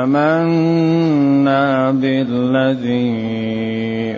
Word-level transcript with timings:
آمنا 0.02 1.90
بالذي 1.90 3.12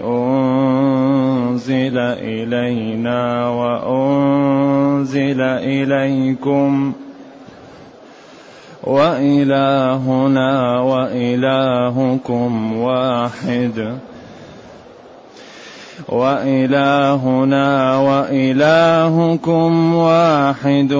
أنزل 0.07 1.98
إلينا 1.98 3.48
وأنزل 3.48 5.41
إليكم 5.41 6.93
ۖ. 7.01 7.04
وإلهنا 8.87 10.80
وإلهكم 10.80 12.77
واحد. 12.77 13.99
وإلهنا 16.09 17.99
وإلهكم 17.99 19.95
واحد 19.95 20.93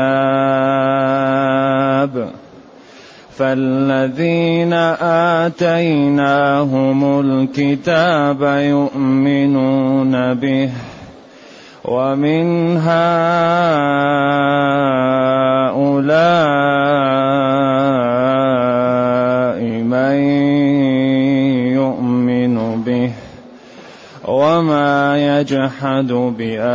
فالذين 3.36 4.72
آتيناهم 5.42 7.20
الكتاب 7.20 8.42
يؤمنون 8.42 10.34
به 10.34 10.70
ومن 11.84 12.76
هؤلاء 12.76 14.16
وما 24.26 25.16
يجحد 25.40 26.12
بآياتنا. 26.38 26.70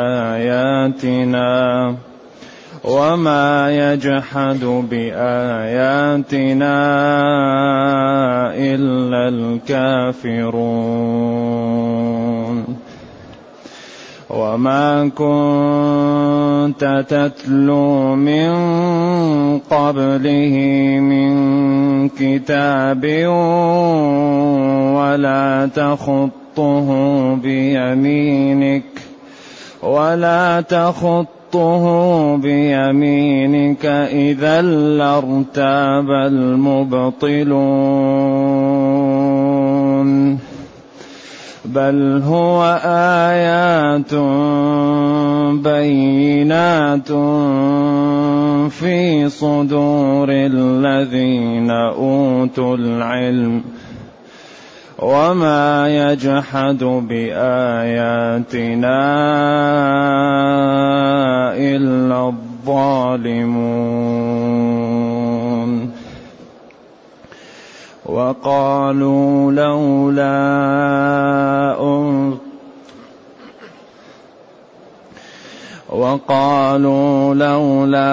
وما 2.84 3.72
يجحد 3.72 4.60
بآياتنا 4.92 5.36
إلا 8.56 9.30
الكافرون. 9.30 11.02
وما 14.30 15.12
كنت 15.16 17.06
تتلو 17.09 18.16
من 18.16 18.52
قبله 19.59 20.56
من 21.02 21.31
كتاب 22.09 23.04
ولا 24.96 25.70
تخطه 26.56 27.35
بيمينك 27.35 28.84
ولا 29.84 30.62
تخطه 30.62 31.85
بيمينك 32.38 33.85
إذا 33.85 34.62
لارتاب 34.62 36.09
المبطلون. 36.12 37.31
بل 41.66 42.22
هو 42.25 42.79
آيات 43.31 44.13
بينات 45.63 47.12
في 48.72 49.29
صدور 49.29 50.28
الذين 50.29 51.72
أوتوا 51.72 52.75
العلم. 52.75 53.62
وما 55.01 55.88
يجحد 55.89 56.84
بآياتنا 56.84 57.41
إلا 61.57 62.28
الظالمون. 62.28 63.81
وقالوا 68.06 69.51
لولا 69.51 70.31
وقالوا 75.91 77.35
لولا 77.35 78.12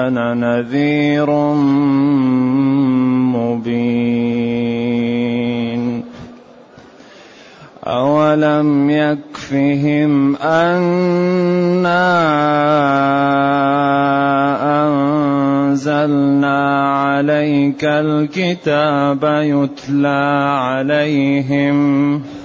أنا 0.07 0.33
نذير 0.33 1.31
مبين. 3.35 4.63
أولم 7.87 8.89
يكفهم 8.89 10.35
أنا 10.35 12.03
أنزلنا 15.71 16.59
عليك 16.93 17.83
الكتاب 17.83 19.23
يتلى 19.23 20.47
عليهم 20.59 22.19
ۖ 22.19 22.42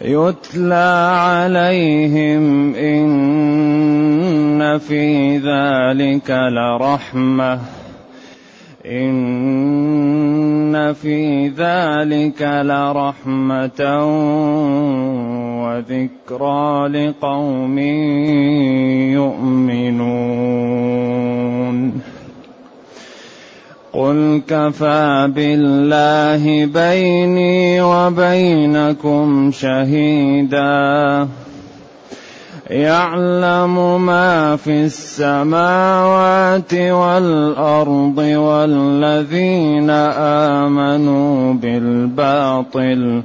يتلى 0.00 1.14
عليهم 1.18 2.74
إن 2.74 4.78
في 4.78 5.38
ذلك 5.38 6.30
لرحمة 6.30 7.60
إن 8.86 10.92
في 10.92 11.48
ذلك 11.48 12.42
لرحمة 12.42 14.04
وذكرى 15.64 16.88
لقوم 16.88 17.78
يؤمنون 19.18 22.17
قل 23.98 24.42
كفى 24.48 25.28
بالله 25.34 26.66
بيني 26.66 27.82
وبينكم 27.82 29.50
شهيدا 29.50 31.28
يعلم 32.70 34.06
ما 34.06 34.56
في 34.56 34.84
السماوات 34.84 36.74
والارض 36.74 38.18
والذين 38.18 39.90
امنوا 40.60 41.54
بالباطل 41.54 43.22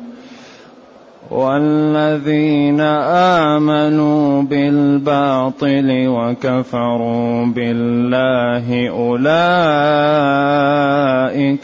والذين 1.33 2.81
آمنوا 3.49 4.43
بالباطل 4.43 6.07
وكفروا 6.07 7.45
بالله 7.45 8.89
أولئك 8.89 9.27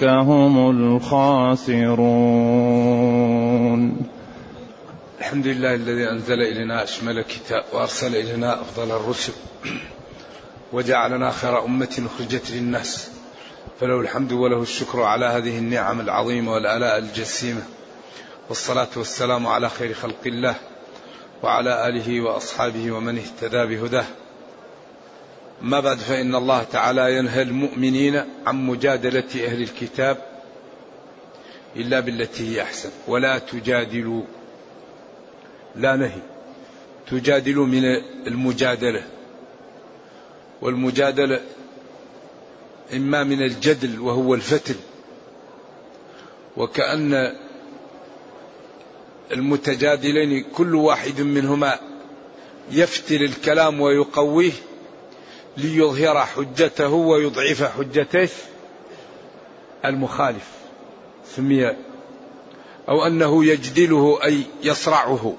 هم 0.03 0.69
الخاسرون. 0.69 1.89
الحمد 5.19 5.47
لله 5.47 5.75
الذي 5.75 6.09
أنزل 6.09 6.41
إلينا 6.41 6.83
أشمل 6.83 7.21
كتاب 7.21 7.63
وأرسل 7.73 8.15
إلينا 8.15 8.61
أفضل 8.61 8.91
الرسل 8.91 9.33
وجعلنا 10.73 11.31
خير 11.31 11.65
أمة 11.65 12.01
أخرجت 12.05 12.51
للناس. 12.51 13.11
فله 13.79 13.99
الحمد 14.01 14.31
وله 14.31 14.61
الشكر 14.61 15.01
على 15.01 15.25
هذه 15.25 15.57
النعم 15.57 15.99
العظيمة 15.99 16.51
والآلاء 16.53 16.97
الجسيمة. 16.99 17.61
والصلاة 18.49 18.87
والسلام 18.95 19.47
على 19.47 19.69
خير 19.69 19.93
خلق 19.93 20.21
الله 20.25 20.55
وعلى 21.43 21.87
آله 21.87 22.21
وأصحابه 22.21 22.91
ومن 22.91 23.17
اهتدى 23.17 23.65
بهداه. 23.65 24.05
ما 25.61 25.79
بعد 25.79 25.97
فإن 25.97 26.35
الله 26.35 26.63
تعالى 26.63 27.17
ينهى 27.17 27.41
المؤمنين 27.41 28.15
عن 28.45 28.65
مجادلة 28.67 29.45
أهل 29.45 29.61
الكتاب 29.61 30.17
إلا 31.75 31.99
بالتي 31.99 32.55
هي 32.55 32.61
أحسن. 32.61 32.89
ولا 33.07 33.37
تجادلوا 33.37 34.23
لا 35.75 35.95
نهي 35.95 36.21
تجادلوا 37.11 37.65
من 37.65 37.83
المجادلة. 38.27 39.03
والمجادلة 40.61 41.39
إما 42.93 43.23
من 43.23 43.41
الجدل 43.41 43.99
وهو 43.99 44.33
الفتل 44.33 44.75
وكأن 46.57 47.35
المتجادلين 49.31 50.43
كل 50.43 50.75
واحد 50.75 51.21
منهما 51.21 51.79
يفتل 52.71 53.23
الكلام 53.23 53.81
ويقويه 53.81 54.51
ليظهر 55.57 56.25
حجته 56.25 56.93
ويضعف 56.93 57.63
حجته 57.63 58.29
المخالف 59.85 60.47
سمي 61.35 61.75
أو 62.89 63.07
أنه 63.07 63.45
يجدله 63.45 64.19
أي 64.23 64.43
يصرعه 64.63 65.35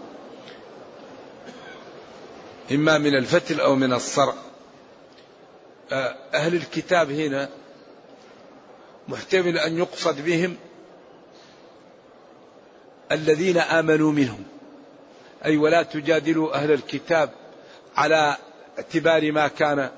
إما 2.73 2.99
من 2.99 3.15
الفتل 3.15 3.61
أو 3.61 3.75
من 3.75 3.93
الصرع. 3.93 4.35
أهل 6.35 6.55
الكتاب 6.55 7.11
هنا 7.11 7.49
محتمل 9.09 9.59
أن 9.59 9.79
يقصد 9.79 10.25
بهم 10.25 10.57
الذين 13.13 13.59
آمنوا 13.59 14.13
منهم. 14.13 14.45
أي 15.45 15.57
ولا 15.57 15.83
تجادلوا 15.83 16.55
أهل 16.55 16.73
الكتاب 16.73 17.31
على 17.97 18.37
اعتبار 18.79 19.33
ما 19.33 19.49
كان 19.49 19.91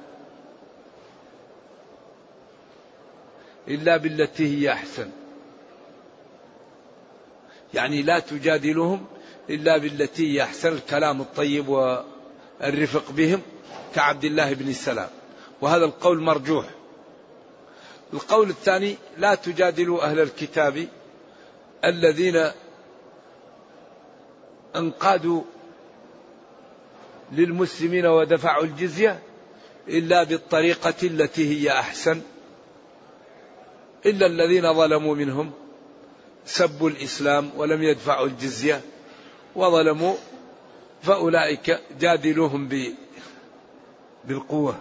إلا 3.69 3.97
بالتي 3.97 4.61
هي 4.61 4.73
أحسن. 4.73 5.11
يعني 7.75 8.03
لا 8.03 8.19
تجادلهم 8.19 9.07
إلا 9.51 9.79
بالتي 9.79 10.35
هي 10.35 10.43
أحسن 10.43 10.73
الكلام 10.73 11.21
الطيب 11.21 11.69
والرفق 11.69 13.11
بهم 13.11 13.43
كعبد 13.95 14.25
الله 14.25 14.53
بن 14.53 14.69
السلام. 14.69 15.09
وهذا 15.61 15.85
القول 15.85 16.21
مرجوح. 16.21 16.67
القول 18.13 18.51
الثاني 18.51 18.97
لا 19.19 19.35
تجادلوا 19.35 20.05
أهل 20.05 20.21
الكتاب 20.21 20.89
الذين 21.85 22.51
انقادوا 24.77 25.43
للمسلمين 27.33 28.07
ودفعوا 28.07 28.65
الجزية 28.65 29.19
إلا 29.89 30.23
بالطريقة 30.23 30.95
التي 31.03 31.49
هي 31.49 31.71
أحسن. 31.71 32.21
إلا 34.07 34.27
الذين 34.27 34.75
ظلموا 34.75 35.15
منهم 35.15 35.51
سبوا 36.45 36.91
الإسلام 36.91 37.51
ولم 37.57 37.83
يدفعوا 37.83 38.27
الجزية 38.27 38.81
وظلموا 39.57 40.15
فأولئك 41.03 41.81
جادلوهم 42.01 42.69
بالقوة. 44.25 44.75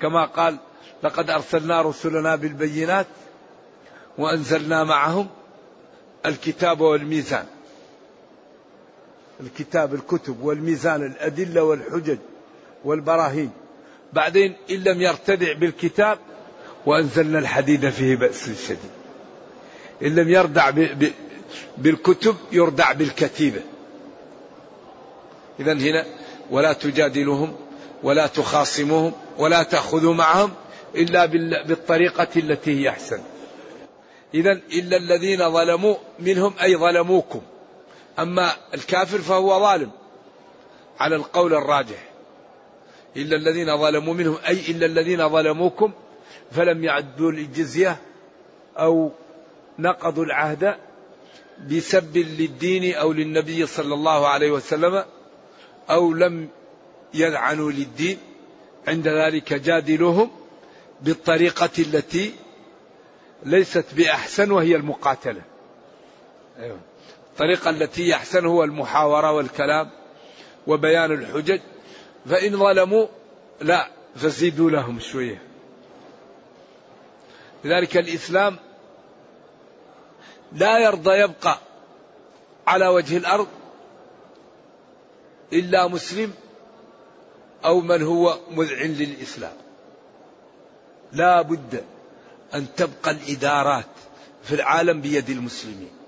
كما 0.00 0.24
قال 0.24 0.58
لقد 1.02 1.30
أرسلنا 1.30 1.82
رسلنا 1.82 2.36
بالبينات 2.36 3.06
وأنزلنا 4.18 4.84
معهم 4.84 5.28
الكتاب 6.26 6.80
والميزان 6.80 7.46
الكتاب 9.40 9.94
الكتب 9.94 10.42
والميزان 10.42 11.06
الأدلة 11.06 11.62
والحجج 11.62 12.18
والبراهين. 12.84 13.50
بعدين 14.12 14.54
إن 14.70 14.76
لم 14.76 15.02
يرتدع 15.02 15.52
بالكتاب 15.52 16.18
وأنزلنا 16.86 17.38
الحديد 17.38 17.90
فيه 17.90 18.16
بأس 18.16 18.50
شديد. 18.68 18.90
إن 20.02 20.14
لم 20.14 20.28
يردع 20.28 20.70
بالكتب 21.78 22.36
يردع 22.52 22.92
بالكتيبة. 22.92 23.60
إذا 25.60 25.72
هنا 25.72 26.04
ولا 26.50 26.72
تجادلهم 26.72 27.56
ولا 28.02 28.26
تخاصموهم 28.26 29.12
ولا 29.38 29.62
تأخذوا 29.62 30.14
معهم 30.14 30.50
إلا 30.94 31.26
بالطريقة 31.66 32.28
التي 32.36 32.80
هي 32.80 32.88
أحسن. 32.88 33.20
إذا 34.34 34.52
إلا 34.52 34.96
الذين 34.96 35.50
ظلموا 35.50 35.94
منهم 36.18 36.54
أي 36.62 36.76
ظلموكم. 36.76 37.40
أما 38.18 38.52
الكافر 38.74 39.18
فهو 39.18 39.60
ظالم 39.60 39.90
على 40.98 41.16
القول 41.16 41.54
الراجح. 41.54 42.08
إلا 43.16 43.36
الذين 43.36 43.78
ظلموا 43.78 44.14
منهم 44.14 44.38
أي 44.48 44.70
إلا 44.70 44.86
الذين 44.86 45.28
ظلموكم 45.28 45.92
فلم 46.50 46.84
يعدوا 46.84 47.30
الجزية 47.30 47.96
أو 48.76 49.10
نقضوا 49.78 50.24
العهد 50.24 50.76
بسب 51.70 52.16
للدين 52.16 52.94
أو 52.94 53.12
للنبي 53.12 53.66
صلى 53.66 53.94
الله 53.94 54.28
عليه 54.28 54.50
وسلم 54.50 55.04
أو 55.90 56.12
لم 56.12 56.48
يلعنوا 57.14 57.72
للدين. 57.72 58.18
عند 58.88 59.08
ذلك 59.08 59.52
جادلوهم 59.52 60.30
بالطريقة 61.00 61.70
التي 61.78 62.34
ليست 63.42 63.84
بأحسن 63.96 64.50
وهي 64.50 64.76
المقاتلة. 64.76 65.42
أيوة. 66.58 66.91
الطريقة 67.32 67.70
التي 67.70 68.08
يحسن 68.08 68.46
هو 68.46 68.64
المحاورة 68.64 69.32
والكلام 69.32 69.90
وبيان 70.66 71.12
الحجج 71.12 71.60
فإن 72.26 72.58
ظلموا 72.58 73.06
لا 73.60 73.88
فزيدوا 74.16 74.70
لهم 74.70 75.00
شوية. 75.00 75.42
لذلك 77.64 77.96
الإسلام 77.96 78.58
لا 80.52 80.78
يرضى 80.78 81.10
يبقى 81.10 81.58
على 82.66 82.88
وجه 82.88 83.16
الأرض 83.16 83.48
إلا 85.52 85.88
مسلم 85.88 86.32
أو 87.64 87.80
من 87.80 88.02
هو 88.02 88.38
مذعن 88.50 88.88
للإسلام. 88.88 89.56
لا 91.12 91.42
بد 91.42 91.84
أن 92.54 92.66
تبقى 92.76 93.10
الإدارات 93.10 93.86
في 94.42 94.54
العالم 94.54 95.00
بيد 95.00 95.30
المسلمين. 95.30 96.01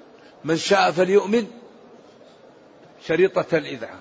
من 0.45 0.57
شاء 0.57 0.91
فليؤمن. 0.91 1.47
شريطة 3.07 3.59
الإذعان. 3.59 4.01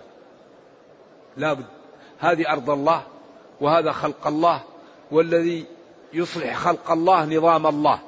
لا 1.38 1.53
بد. 1.53 1.65
هذه 2.19 2.50
أرض 2.50 2.69
الله 2.69 3.03
وهذا 3.62 3.91
خلق 3.91 4.27
الله 4.27 4.63
والذي 5.12 5.65
يصلح 6.13 6.57
خلق 6.57 6.91
الله 6.91 7.25
نظام 7.25 7.67
الله. 7.67 8.00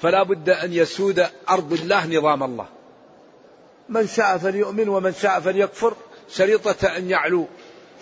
فلا 0.00 0.22
بد 0.22 0.50
أن 0.50 0.72
يسود 0.72 1.26
أرض 1.50 1.72
الله 1.72 2.06
نظام 2.06 2.42
الله. 2.42 2.66
من 3.88 4.06
شاء 4.06 4.38
فليؤمن 4.38 4.88
ومن 4.88 5.12
شاء 5.12 5.40
فليكفر. 5.40 5.94
شريطة 6.28 6.96
أن 6.96 7.10
يعلو 7.10 7.46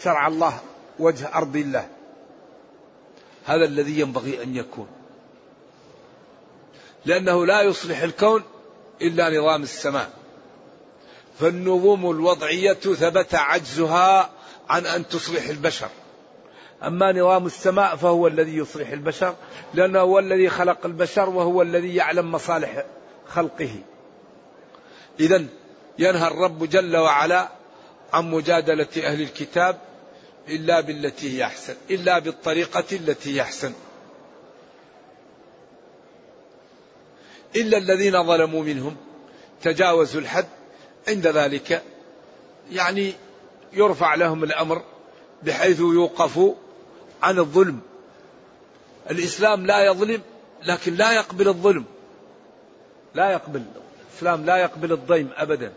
شرع 0.02 0.26
الله 0.26 0.60
وجه 0.98 1.34
أرض 1.34 1.56
الله. 1.56 1.88
هذا 3.46 3.64
الذي 3.64 4.00
ينبغي 4.00 4.42
أن 4.42 4.56
يكون. 4.56 4.88
لأنه 7.06 7.46
لا 7.46 7.62
يصلح 7.62 8.02
الكون 8.02 8.42
إلا 9.02 9.38
نظام 9.38 9.62
السماء. 9.62 10.10
فالنظم 11.40 12.10
الوضعية 12.10 12.72
ثبت 12.72 13.34
عجزها 13.34 14.30
عن 14.68 14.86
أن 14.86 15.08
تصلح 15.08 15.48
البشر. 15.48 15.88
أما 16.82 17.12
نظام 17.12 17.46
السماء 17.46 17.96
فهو 17.96 18.26
الذي 18.26 18.56
يصلح 18.56 18.88
البشر 18.88 19.34
لأنه 19.74 20.00
هو 20.00 20.18
الذي 20.18 20.48
خلق 20.48 20.86
البشر 20.86 21.28
وهو 21.28 21.62
الذي 21.62 21.94
يعلم 21.94 22.32
مصالح 22.32 22.84
خلقه. 23.28 23.70
إذا 25.20 25.46
ينهى 25.98 26.28
الرب 26.28 26.64
جل 26.64 26.96
وعلا 26.96 27.48
عن 28.12 28.30
مجادلة 28.30 28.88
أهل 28.96 29.22
الكتاب 29.22 29.78
إلا 30.48 30.80
بالتي 30.80 31.38
هي 31.38 31.44
أحسن 31.44 31.74
إلا 31.90 32.18
بالطريقة 32.18 32.84
التي 32.92 33.36
هي 33.36 33.42
أحسن. 33.42 33.72
إلا 37.56 37.78
الذين 37.78 38.26
ظلموا 38.26 38.62
منهم. 38.62 38.96
تجاوزوا 39.62 40.20
الحد 40.20 40.46
عند 41.08 41.26
ذلك. 41.26 41.82
يعني 42.70 43.12
يرفع 43.72 44.14
لهم 44.14 44.44
الأمر 44.44 44.82
بحيث 45.42 45.80
يوقفوا 45.80 46.54
عن 47.22 47.38
الظلم. 47.38 47.80
الإسلام 49.10 49.66
لا 49.66 49.84
يظلم 49.84 50.22
لكن 50.66 50.94
لا 50.94 51.12
يقبل 51.12 51.48
الظلم. 51.48 51.84
لا 53.14 53.30
يقبل. 53.30 53.62
الإسلام 54.10 54.44
لا 54.44 54.56
يقبل 54.56 54.92
الضيم 54.92 55.30
أبدا. 55.36 55.72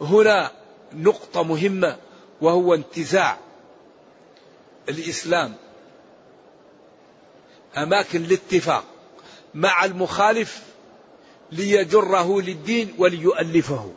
وهنا 0.00 0.50
نقطة 0.94 1.42
مهمة 1.42 1.96
وهو 2.40 2.74
انتزاع 2.74 3.38
الإسلام. 4.88 5.54
أماكن 7.76 8.24
الاتفاق 8.24 8.84
مع 9.54 9.84
المخالف 9.84 10.62
ليجره 11.52 12.40
للدين 12.40 12.94
وليؤلفه. 12.98 13.92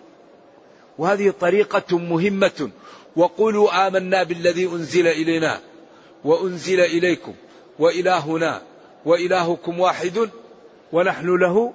وهذه 0.98 1.34
طريقة 1.40 1.98
مهمة. 1.98 2.70
وقولوا 3.16 3.88
آمنا 3.88 4.24
بالذي 4.24 4.66
أنزل 4.66 5.08
إلينا 5.08 5.60
وأنزل 6.24 6.80
إليكم 6.80 7.34
وإلهنا 7.80 8.62
وإلهكم 9.06 9.80
واحد 9.80 10.30
ونحن 10.92 11.36
له 11.36 11.74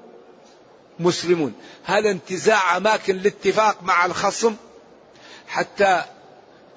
مسلمون. 1.00 1.54
هذا 1.84 2.10
انتزاع 2.10 2.76
أماكن 2.76 3.16
الاتفاق 3.16 3.82
مع 3.82 4.06
الخصم 4.06 4.54
حتى 5.48 6.02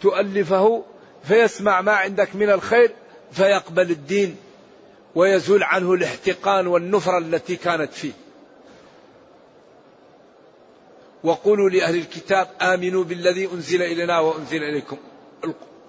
تؤلفه 0.01 0.83
فيسمع 1.23 1.81
ما 1.81 1.91
عندك 1.91 2.35
من 2.35 2.49
الخير 2.49 2.91
فيقبل 3.31 3.91
الدين 3.91 4.35
ويزول 5.15 5.63
عنه 5.63 5.93
الاحتقان 5.93 6.67
والنفرة 6.67 7.17
التي 7.17 7.55
كانت 7.55 7.93
فيه. 7.93 8.11
وقولوا 11.23 11.69
لأهل 11.69 11.95
الكتاب 11.95 12.47
آمنوا 12.61 13.03
بالذي 13.03 13.49
أنزل 13.53 13.81
إلينا 13.81 14.19
وأنزل 14.19 14.63
إليكم. 14.63 14.97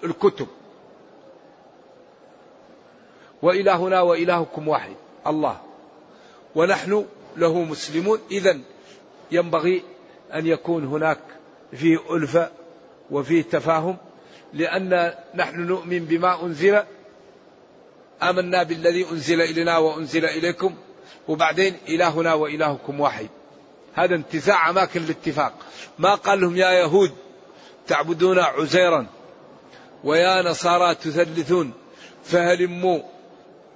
الكتب. 0.05 0.47
وإلهنا 3.43 4.01
وإلهكم 4.01 4.69
واحد 4.69 4.97
الله. 5.27 5.61
ونحن 6.55 7.07
له 7.37 7.65
مسلمون. 7.65 8.19
إذا 8.31 8.61
ينبغي 9.33 9.83
أن 10.35 10.47
يكون 10.47 10.85
هناك 10.85 11.19
فيه 11.73 11.99
ألفة 12.17 12.51
وفيه 13.11 13.43
تفاهم 13.43 13.97
لأن 14.53 15.15
نحن 15.35 15.61
نؤمن 15.61 15.99
بما 15.99 16.43
أنزل 16.43 16.83
آمنا 18.31 18.63
بالذي 18.63 19.07
أنزل 19.11 19.41
إلينا 19.41 19.79
وأنزل 19.79 20.25
إليكم 20.25 20.75
وبعدين 21.29 21.77
إلهنا 21.89 22.35
وإلهكم 22.35 23.01
واحد. 23.01 23.29
هذا 23.95 24.15
انتزاع 24.15 24.71
أماكن 24.71 25.03
الاتفاق. 25.03 25.53
ما 25.99 26.15
قال 26.15 26.41
لهم 26.41 26.57
يا 26.57 26.71
يهود 26.71 27.13
تعبدون 27.87 28.39
عزيرا 28.39 29.07
ويا 30.05 30.43
نصارى 30.43 30.95
تثلثون 30.95 31.73
فهلموا 32.25 33.01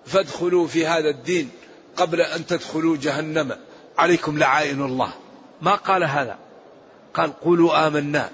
فادخلوا 0.07 0.67
في 0.67 0.87
هذا 0.87 1.11
الدين 1.11 1.51
قبل 1.97 2.21
أن 2.21 2.47
تدخلوا 2.47 2.97
جهنم. 2.97 3.57
عليكم 3.99 4.39
لعائن 4.39 4.83
الله. 4.83 5.13
ما 5.63 5.75
قال 5.75 6.05
هذا؟ 6.05 6.39
قال 7.15 7.41
قولوا 7.41 7.87
آمنا. 7.87 8.31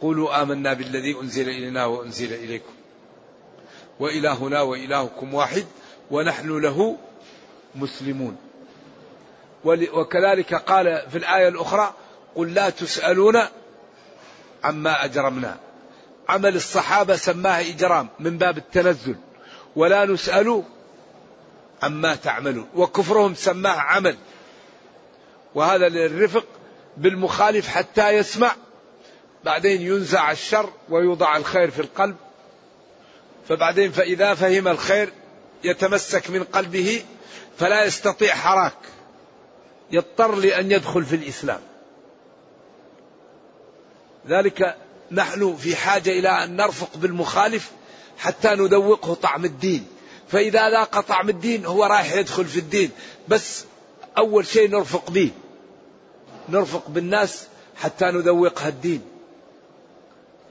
قولوا 0.00 0.42
آمنا 0.42 0.72
بالذي 0.72 1.16
أنزل 1.22 1.48
إلينا 1.48 1.84
وأنزل 1.84 2.32
إليكم. 2.32 2.72
وإلهنا 4.00 4.62
وإلهكم 4.62 5.34
واحد 5.34 5.66
ونحن 6.10 6.58
له 6.58 6.96
مسلمون. 7.74 8.36
وكذلك 9.64 10.54
قال 10.54 11.02
في 11.10 11.18
الآية 11.18 11.48
الأخرى 11.48 11.94
قل 12.34 12.54
لا 12.54 12.70
تسألون 12.70 13.42
عما 14.64 15.04
أجرمنا. 15.04 15.56
عمل 16.28 16.56
الصحابة 16.56 17.16
سماه 17.16 17.60
إجرام 17.60 18.08
من 18.20 18.38
باب 18.38 18.58
التنزل. 18.58 19.16
ولا 19.76 20.04
نسأل 20.04 20.62
عما 21.82 22.14
تعملون. 22.14 22.68
وكفرهم 22.74 23.34
سماه 23.34 23.80
عمل. 23.80 24.16
وهذا 25.54 25.88
للرفق 25.88 26.44
بالمخالف 26.96 27.68
حتى 27.68 28.10
يسمع. 28.10 28.52
بعدين 29.44 29.82
ينزع 29.82 30.30
الشر 30.30 30.70
ويوضع 30.88 31.36
الخير 31.36 31.70
في 31.70 31.80
القلب. 31.80 32.16
فبعدين 33.48 33.92
فإذا 33.92 34.34
فهم 34.34 34.68
الخير 34.68 35.12
يتمسك 35.64 36.30
من 36.30 36.44
قلبه 36.44 37.04
فلا 37.58 37.84
يستطيع 37.84 38.34
حراك. 38.34 38.78
يضطر 39.90 40.34
لأن 40.34 40.72
يدخل 40.72 41.04
في 41.04 41.16
الإسلام. 41.16 41.60
ذلك 44.28 44.76
نحن 45.10 45.56
في 45.56 45.76
حاجة 45.76 46.10
إلى 46.10 46.28
أن 46.28 46.56
نرفق 46.56 46.96
بالمخالف 46.96 47.70
حتى 48.18 48.48
نذوقه 48.48 49.14
طعم 49.14 49.44
الدين. 49.44 49.86
فإذا 50.28 50.70
ذاق 50.70 51.00
طعم 51.00 51.28
الدين 51.28 51.66
هو 51.66 51.84
رايح 51.84 52.14
يدخل 52.14 52.44
في 52.44 52.58
الدين. 52.58 52.90
بس 53.28 53.64
أول 54.18 54.46
شيء 54.46 54.70
نرفق 54.70 55.10
به. 55.10 55.30
نرفق 56.48 56.88
بالناس 56.88 57.46
حتى 57.76 58.04
نذوقها 58.04 58.68
الدين. 58.68 59.02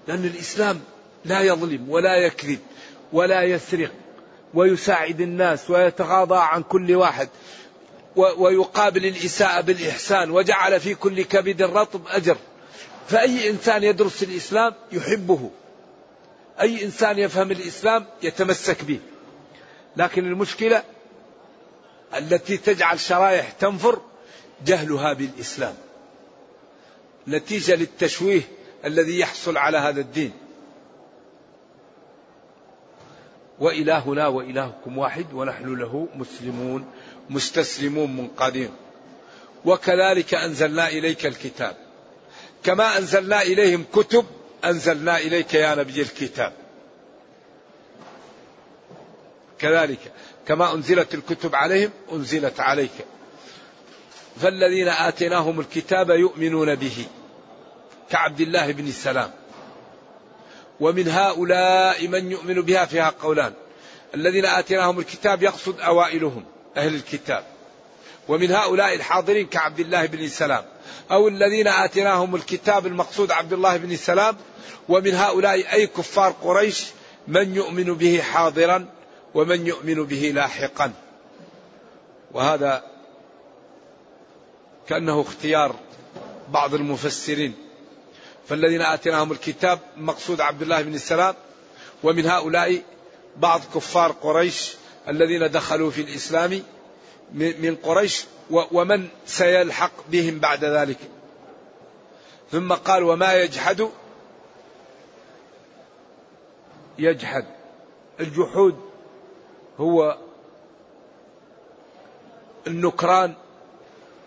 لأن 0.08 0.26
الإسلام 0.26 0.82
لا 1.26 1.42
يظلم 1.42 1.90
ولا 1.90 2.16
يكذب. 2.16 2.60
ولا 3.14 3.44
يسرق 3.44 3.92
ويساعد 4.54 5.22
الناس 5.22 5.70
ويتغاضى 5.70 6.38
عن 6.38 6.64
كل 6.64 6.96
واحد 6.96 7.30
ويقابل 8.16 9.06
الإساءة 9.06 9.62
بالإحسان 9.62 10.32
وجعل 10.32 10.80
في 10.80 10.96
كل 10.96 11.22
كبد 11.22 11.62
رطب 11.62 12.02
أجر. 12.08 12.38
فأي 13.08 13.50
إنسان 13.50 13.84
يدرس 13.84 14.24
الإسلام 14.24 14.74
يحبه. 14.92 15.50
أي 16.62 16.86
إنسان 16.86 17.20
يفهم 17.20 17.52
الإسلام 17.52 18.06
يتمسك 18.24 18.84
به. 18.84 19.00
لكن 19.98 20.26
المشكلة 20.26 20.84
التي 22.18 22.58
تجعل 22.58 23.00
شرائح 23.00 23.52
تنفر 23.52 24.02
جهلها 24.66 25.14
بالإسلام. 25.14 25.76
نتيجة 27.28 27.76
للتشويه 27.76 28.42
الذي 28.86 29.20
يحصل 29.20 29.58
على 29.58 29.78
هذا 29.78 30.02
الدين. 30.02 30.32
وإلهنا 33.60 34.28
وإلهكم 34.28 34.98
واحد 34.98 35.34
ونحن 35.34 35.76
له 35.76 36.08
مسلمون 36.16 36.86
مستسلمون 37.30 38.18
منقادين. 38.18 38.70
وكذلك 39.66 40.34
أنزلنا 40.34 40.88
إليك 40.88 41.26
الكتاب. 41.26 41.76
كما 42.64 42.98
أنزلنا 42.98 43.42
إليهم 43.42 43.86
كتب 43.94 44.26
أنزلنا 44.66 45.18
إليك 45.18 45.54
يا 45.54 45.76
نبي 45.76 46.02
الكتاب. 46.02 46.54
كذلك 49.60 50.00
كما 50.48 50.74
أنزلت 50.74 51.14
الكتب 51.14 51.56
عليهم 51.56 51.90
أنزلت 52.12 52.60
عليك. 52.60 53.06
فالذين 54.42 54.88
آتيناهم 54.88 55.60
الكتاب 55.60 56.10
يؤمنون 56.10 56.76
به. 56.76 57.06
كعبد 58.10 58.42
الله 58.42 58.72
بن 58.72 58.88
السلام. 58.88 59.32
ومن 60.80 61.08
هؤلاء 61.08 62.08
من 62.08 62.32
يؤمن 62.32 62.62
بها 62.62 62.86
فيها 62.86 63.14
قولان. 63.22 63.54
الذين 64.16 64.46
آتيناهم 64.46 65.00
الكتاب 65.00 65.44
يقصد 65.44 65.80
أوائلهم 65.80 66.46
أهل 66.78 66.96
الكتاب. 66.96 67.44
ومن 68.28 68.52
هؤلاء 68.52 68.96
الحاضرين 68.96 69.48
كعبد 69.48 69.80
الله 69.80 70.06
بن 70.06 70.28
سلام. 70.28 70.64
أو 71.12 71.28
الذين 71.28 71.68
آتيناهم 71.68 72.36
الكتاب 72.36 72.88
المقصود 72.88 73.32
عبد 73.32 73.54
الله 73.54 73.78
بن 73.78 73.96
سلام. 73.96 74.38
ومن 74.90 75.16
هؤلاء 75.16 75.74
أي 75.74 75.88
كفار 75.88 76.36
قريش 76.42 76.86
من 77.28 77.56
يؤمن 77.56 77.94
به 77.94 78.22
حاضرا 78.22 78.86
ومن 79.34 79.68
يؤمن 79.68 80.04
به 80.04 80.32
لاحقا. 80.36 80.94
وهذا 82.34 82.84
كأنه 84.88 85.22
اختيار 85.22 85.76
بعض 86.50 86.74
المفسرين. 86.74 87.54
فالذين 88.48 88.82
آتيناهم 88.82 89.32
الكتاب 89.32 89.80
مقصود 89.98 90.42
عبد 90.42 90.62
الله 90.62 90.82
بن 90.82 90.94
السلام 90.94 91.36
ومن 92.04 92.26
هؤلاء 92.26 92.82
بعض 93.38 93.62
كفار 93.76 94.12
قريش 94.12 94.74
الذين 95.08 95.52
دخلوا 95.52 95.92
في 95.92 96.02
الإسلام 96.02 96.64
من 97.34 97.78
قريش 97.84 98.26
ومن 98.50 99.08
سيلحق 99.26 99.92
بهم 100.10 100.40
بعد 100.40 100.66
ذلك. 100.66 100.98
ثم 102.52 102.74
قال 102.74 103.04
وما 103.04 103.34
يجحد 103.34 103.90
يجحد. 107.00 107.46
الجحود 108.20 108.80
هو 109.80 110.18
النكران 112.68 113.34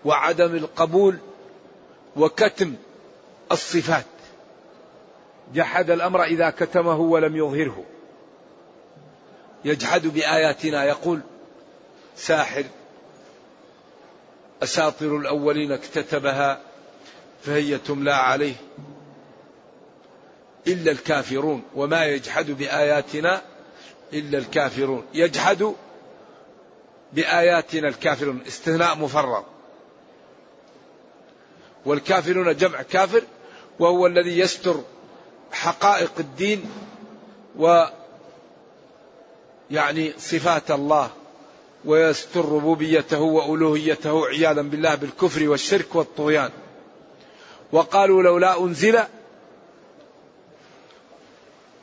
وعدم 0.04 0.54
القبول 0.54 1.18
وكتم 2.16 2.74
الصفات. 3.52 4.04
جحد 5.54 5.90
الأمر 5.90 6.24
إذا 6.24 6.50
كتمه 6.50 7.00
ولم 7.00 7.36
يظهره. 7.36 7.84
يجحد 9.64 10.06
بآياتنا 10.06 10.84
يقول 10.84 11.20
ساحر 12.16 12.64
أساطر 14.62 15.16
الأولين 15.16 15.72
اكتتبها 15.72 16.60
فهي 17.42 17.78
تملى 17.78 18.12
عليه. 18.12 18.54
إلا 20.66 20.92
الكافرون 20.92 21.62
وما 21.74 22.04
يجحد 22.04 22.50
بآياتنا 22.50 23.42
إلا 24.12 24.38
الكافرون. 24.38 25.06
يجحد 25.14 25.74
بآياتنا 27.12 27.88
الكافرون 27.88 28.42
استثناء 28.46 28.98
مفرغ 28.98 29.42
والكافرون 31.86 32.56
جمع 32.56 32.82
كافر 32.82 33.22
وهو 33.78 34.06
الذي 34.06 34.38
يستر 34.38 34.80
حقائق 35.52 36.12
الدين 36.18 36.70
و 37.58 37.84
يعني 39.70 40.12
صفات 40.18 40.70
الله 40.70 41.10
ويستر 41.84 42.44
ربوبيته 42.44 43.20
وألوهيته 43.20 44.26
عياذا 44.26 44.62
بالله 44.62 44.94
بالكفر 44.94 45.48
والشرك 45.48 45.94
والطغيان. 45.94 46.50
وقالوا 47.72 48.22
لولا 48.22 48.60
أنزل 48.60 48.98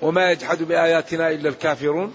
وما 0.01 0.31
يجحد 0.31 0.63
بآياتنا 0.63 1.31
إلا 1.31 1.49
الكافرون. 1.49 2.13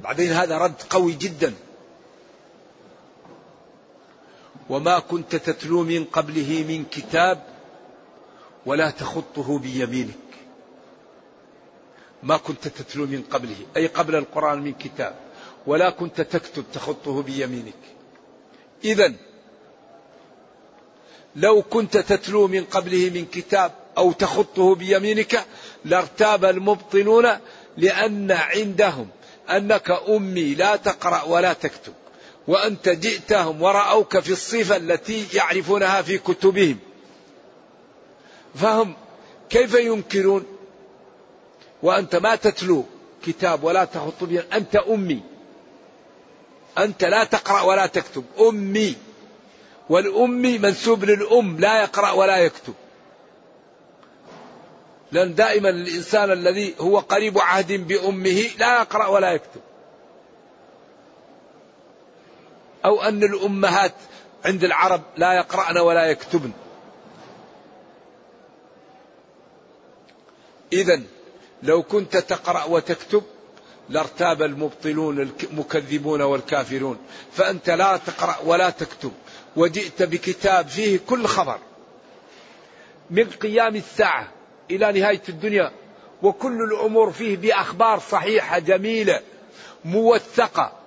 بعدين 0.00 0.32
هذا 0.32 0.58
رد 0.58 0.82
قوي 0.90 1.12
جدا. 1.12 1.54
وما 4.70 4.98
كنت 4.98 5.36
تتلو 5.36 5.82
من 5.82 6.04
قبله 6.04 6.64
من 6.68 6.84
كتاب 6.84 7.42
ولا 8.66 8.90
تخطه 8.90 9.58
بيمينك. 9.58 10.14
ما 12.22 12.36
كنت 12.36 12.68
تتلو 12.68 13.06
من 13.06 13.22
قبله 13.30 13.56
أي 13.76 13.86
قبل 13.86 14.14
القرآن 14.16 14.58
من 14.62 14.72
كتاب 14.72 15.14
ولا 15.66 15.90
كنت 15.90 16.20
تكتب 16.20 16.64
تخطه 16.72 17.22
بيمينك. 17.22 17.82
إذا 18.84 19.12
لو 21.36 21.62
كنت 21.62 21.96
تتلو 21.96 22.46
من 22.46 22.64
قبله 22.64 23.10
من 23.14 23.26
كتاب 23.26 23.72
أو 23.98 24.12
تخطه 24.12 24.74
بيمينك 24.74 25.44
لارتاب 25.84 26.44
المبطلون 26.44 27.28
لأن 27.76 28.30
عندهم 28.30 29.08
أنك 29.50 29.90
أمي 29.90 30.54
لا 30.54 30.76
تقرأ 30.76 31.22
ولا 31.22 31.52
تكتب. 31.52 31.92
وأنت 32.48 32.88
جئتهم 32.88 33.62
ورأوك 33.62 34.18
في 34.18 34.32
الصفة 34.32 34.76
التي 34.76 35.26
يعرفونها 35.34 36.02
في 36.02 36.18
كتبهم. 36.18 36.78
فهم 38.54 38.94
كيف 39.50 39.74
ينكرون؟ 39.74 40.44
وأنت 41.82 42.16
ما 42.16 42.36
تتلو 42.36 42.84
كتاب 43.26 43.64
ولا 43.64 43.84
تخط 43.84 44.24
به. 44.24 44.42
أنت 44.52 44.76
أمي. 44.76 45.22
أنت 46.78 47.04
لا 47.04 47.24
تقرأ 47.24 47.62
ولا 47.62 47.86
تكتب. 47.86 48.24
أمي. 48.40 48.94
والأمي 49.88 50.58
منسوب 50.58 51.04
للأم 51.04 51.60
لا 51.60 51.82
يقرأ 51.82 52.10
ولا 52.10 52.36
يكتب. 52.36 52.74
لأن 55.12 55.34
دائما 55.34 55.70
الإنسان 55.70 56.32
الذي 56.32 56.74
هو 56.80 56.98
قريب 56.98 57.38
عهد 57.38 57.72
بأمه 57.72 58.50
لا 58.58 58.80
يقرأ 58.80 59.06
ولا 59.06 59.32
يكتب. 59.32 59.60
أو 62.84 63.02
أن 63.02 63.22
الأمهات 63.22 63.94
عند 64.44 64.64
العرب 64.64 65.02
لا 65.16 65.32
يقرأن 65.32 65.78
ولا 65.78 66.06
يكتبن. 66.06 66.52
إذا 70.72 71.00
لو 71.62 71.82
كنت 71.82 72.16
تقرأ 72.16 72.64
وتكتب 72.64 73.22
لارتاب 73.88 74.42
المبطلون 74.42 75.32
المكذبون 75.42 76.22
والكافرون. 76.22 76.98
فأنت 77.32 77.70
لا 77.70 77.96
تقرأ 77.96 78.36
ولا 78.44 78.70
تكتب. 78.70 79.12
وجئت 79.56 80.02
بكتاب 80.02 80.68
فيه 80.68 81.00
كل 81.06 81.26
خبر. 81.26 81.58
من 83.10 83.30
قيام 83.30 83.76
الساعة 83.76 84.28
إلى 84.70 85.00
نهاية 85.00 85.22
الدنيا. 85.28 85.72
وكل 86.22 86.62
الأمور 86.62 87.12
فيه 87.12 87.36
بأخبار 87.36 87.98
صحيحة 87.98 88.58
جميلة 88.58 89.20
موثقة. 89.84 90.79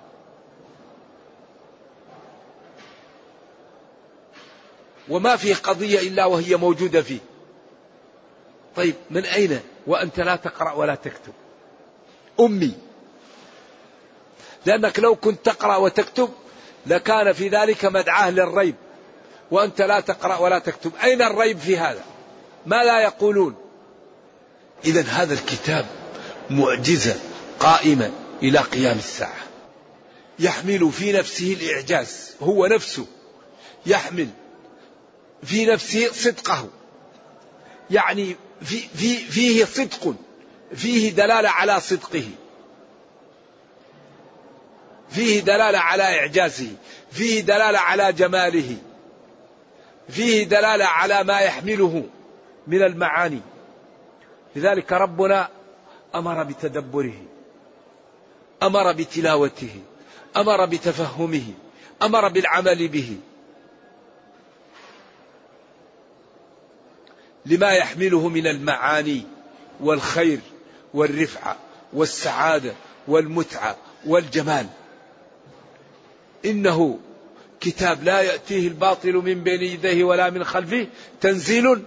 وما 5.08 5.36
فيه 5.36 5.54
قضية 5.54 6.00
إلا 6.00 6.24
وهي 6.24 6.56
موجودة 6.56 7.02
فيه. 7.02 7.18
طيب 8.76 8.94
من 9.10 9.24
أين؟ 9.24 9.60
وأنت 9.86 10.20
لا 10.20 10.36
تقرأ 10.36 10.72
ولا 10.72 10.94
تكتب. 10.94 11.32
أمي. 12.40 12.72
لأنك 14.66 14.98
لو 14.98 15.16
كنت 15.16 15.46
تقرأ 15.46 15.76
وتكتب 15.76 16.28
لكان 16.86 17.32
في 17.32 17.48
ذلك 17.48 17.84
مدعاة 17.84 18.30
للريب. 18.30 18.74
وأنت 19.50 19.82
لا 19.82 20.00
تقرأ 20.00 20.36
ولا 20.36 20.58
تكتب. 20.58 20.92
أين 21.02 21.22
الريب 21.22 21.58
في 21.58 21.78
هذا؟ 21.78 22.04
ما 22.66 22.84
لا 22.84 23.00
يقولون. 23.00 23.54
إذا 24.84 25.02
هذا 25.02 25.34
الكتاب 25.34 25.86
معجزة 26.50 27.16
قائمة 27.60 28.10
إلى 28.42 28.58
قيام 28.58 28.98
الساعة. 28.98 29.44
يحمل 30.38 30.92
في 30.92 31.12
نفسه 31.12 31.56
الإعجاز. 31.60 32.30
هو 32.42 32.66
نفسه 32.66 33.06
يحمل 33.86 34.28
في 35.44 35.66
نفسه 35.66 36.12
صدقه. 36.12 36.68
يعني 37.90 38.36
في 38.62 38.76
في 38.76 39.16
فيه 39.16 39.64
صدق 39.64 40.14
فيه 40.74 41.10
دلالة 41.10 41.48
على 41.48 41.80
صدقه. 41.80 42.28
فيه 45.10 45.40
دلالة 45.40 45.78
على 45.78 46.02
إعجازه 46.02 46.70
فيه 47.12 47.40
دلالة 47.40 47.78
على 47.78 48.12
جماله 48.12 48.76
فيه 50.08 50.44
دلالة 50.44 50.84
على 50.84 51.24
ما 51.24 51.38
يحمله 51.38 52.04
من 52.66 52.82
المعاني. 52.82 53.40
لذلك 54.56 54.92
ربنا 54.92 55.48
أمر 56.14 56.42
بتدبره 56.42 57.22
أمر 58.62 58.92
بتلاوته 58.92 59.80
أمر 60.36 60.66
بتفهمه 60.66 61.44
أمر 62.02 62.28
بالعمل 62.28 62.88
به. 62.88 63.18
لما 67.46 67.72
يحمله 67.72 68.28
من 68.28 68.46
المعاني 68.46 69.22
والخير 69.80 70.40
والرفعة 70.94 71.56
والسعادة 71.92 72.74
والمتعة 73.08 73.76
والجمال. 74.06 74.66
إنه 76.44 76.98
كتاب 77.60 78.04
لا 78.04 78.20
يأتيه 78.20 78.68
الباطل 78.68 79.12
من 79.12 79.42
بين 79.42 79.62
يديه 79.62 80.04
ولا 80.04 80.30
من 80.30 80.44
خلفه 80.44 80.86
تنزيل 81.20 81.82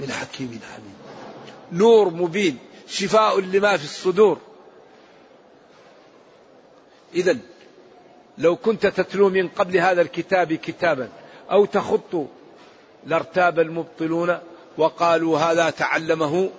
من 0.00 0.10
حكيم 0.10 0.60
حميد. 0.74 0.94
نور 1.72 2.10
مبين 2.10 2.58
شفاء 2.88 3.40
لما 3.40 3.76
في 3.76 3.84
الصدور. 3.84 4.38
اذا 7.14 7.38
لو 8.38 8.56
كنت 8.56 8.86
تتلو 8.86 9.28
من 9.28 9.48
قبل 9.48 9.76
هذا 9.76 10.02
الكتاب 10.02 10.52
كتابا 10.52 11.08
أو 11.50 11.64
تخط 11.64 12.26
لارتاب 13.06 13.60
المبطلون 13.60 14.38
وقالوا 14.78 15.38
هذا 15.38 15.70
تعلمه 15.70 16.50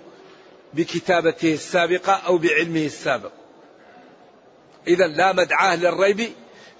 بكتابته 0.73 1.53
السابقة 1.53 2.13
أو 2.13 2.38
بعلمه 2.38 2.86
السابق. 2.86 3.31
إذا 4.88 5.08
لا 5.08 5.34
مدعاة 5.34 5.75
للريب 5.75 6.29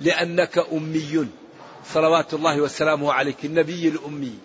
لأنك 0.02 0.66
أمي. 0.72 1.28
صلوات 1.94 2.34
الله 2.34 2.62
وسلامه 2.62 3.14
عليك 3.14 3.46
النبي 3.46 3.88
الأمي. 3.88 4.40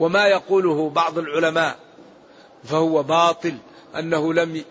وما 0.00 0.26
يقوله 0.26 0.90
بعض 0.90 1.18
العلماء 1.18 1.76
فهو 2.64 3.02
باطل 3.02 3.54
أنه 3.98 4.34
لم 4.34 4.62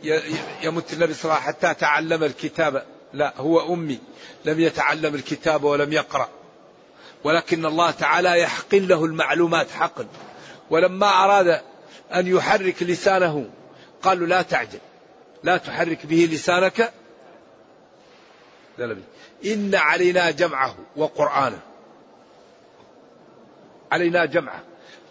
يمت 0.64 0.94
النبي 0.94 1.14
صلى 1.14 1.24
الله 1.24 1.36
عليه 1.36 1.58
وسلم 1.58 1.70
حتى 1.70 1.74
تعلم 1.74 2.24
الكتاب. 2.24 2.86
لا 3.14 3.34
هو 3.38 3.74
أمي 3.74 4.00
لم 4.46 4.60
يتعلم 4.60 5.16
الكتاب 5.16 5.64
ولم 5.64 5.94
يقرأ. 5.94 6.30
ولكن 7.24 7.66
الله 7.66 7.92
تعالى 7.92 8.40
يحقن 8.40 8.88
له 8.88 9.06
المعلومات 9.06 9.72
حقا. 9.72 10.08
ولما 10.70 11.08
أراد 11.08 11.62
أن 12.14 12.28
يحرك 12.28 12.84
لسانه 12.84 13.50
قالوا 14.02 14.28
لا 14.28 14.42
تعجل. 14.42 14.80
لا 15.44 15.58
تحرك 15.58 16.06
به 16.06 16.30
لسانك. 16.32 16.94
إن 19.46 19.76
علينا 19.76 20.32
جمعه 20.32 20.76
وقرآنه. 20.96 21.60
علينا 23.92 24.26
جمعه. 24.26 24.64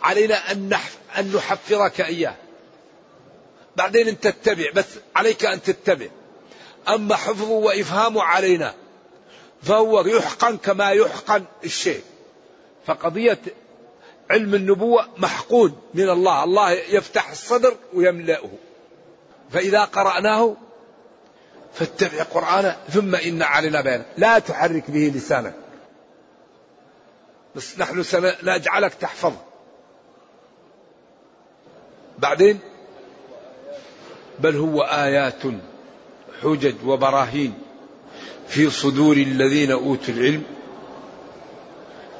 علينا 0.02 0.52
أن 0.52 0.76
أن 1.18 1.32
نحفظك 1.32 2.00
إياه. 2.00 2.34
بعدين 3.76 4.08
أنت 4.08 4.28
تتبع 4.28 4.70
بس 4.74 4.86
عليك 5.16 5.44
أن 5.44 5.62
تتبع. 5.62 6.06
أما 6.88 7.16
حفظه 7.16 7.50
وإفهامه 7.50 8.22
علينا. 8.22 8.74
فهو 9.62 10.00
يحقن 10.00 10.56
كما 10.56 10.90
يحقن 10.90 11.44
الشيء. 11.64 12.02
فقضية 12.86 13.38
علم 14.30 14.54
النبوة 14.54 15.08
محقون 15.16 15.80
من 15.94 16.10
الله. 16.10 16.44
الله 16.44 16.70
يفتح 16.70 17.30
الصدر 17.30 17.76
ويملأه. 17.94 18.50
فإذا 19.50 19.84
قرأناه 19.84 20.56
فاتبع 21.74 22.22
قرآنه 22.22 22.76
ثم 22.88 23.14
إن 23.14 23.42
علينا 23.42 23.80
بيانه. 23.80 24.04
لا 24.16 24.38
تحرك 24.38 24.90
به 24.90 25.12
لسانك. 25.14 25.54
بس 27.56 27.78
نحن 27.78 28.02
سنجعلك 28.02 28.94
تحفظ. 28.94 29.32
بعدين 32.18 32.58
بل 34.38 34.56
هو 34.56 34.82
آيات 34.82 35.42
حجج 36.42 36.74
وبراهين. 36.86 37.67
في 38.48 38.70
صدور 38.70 39.16
الذين 39.16 39.70
أوتوا 39.70 40.14
العلم 40.14 40.42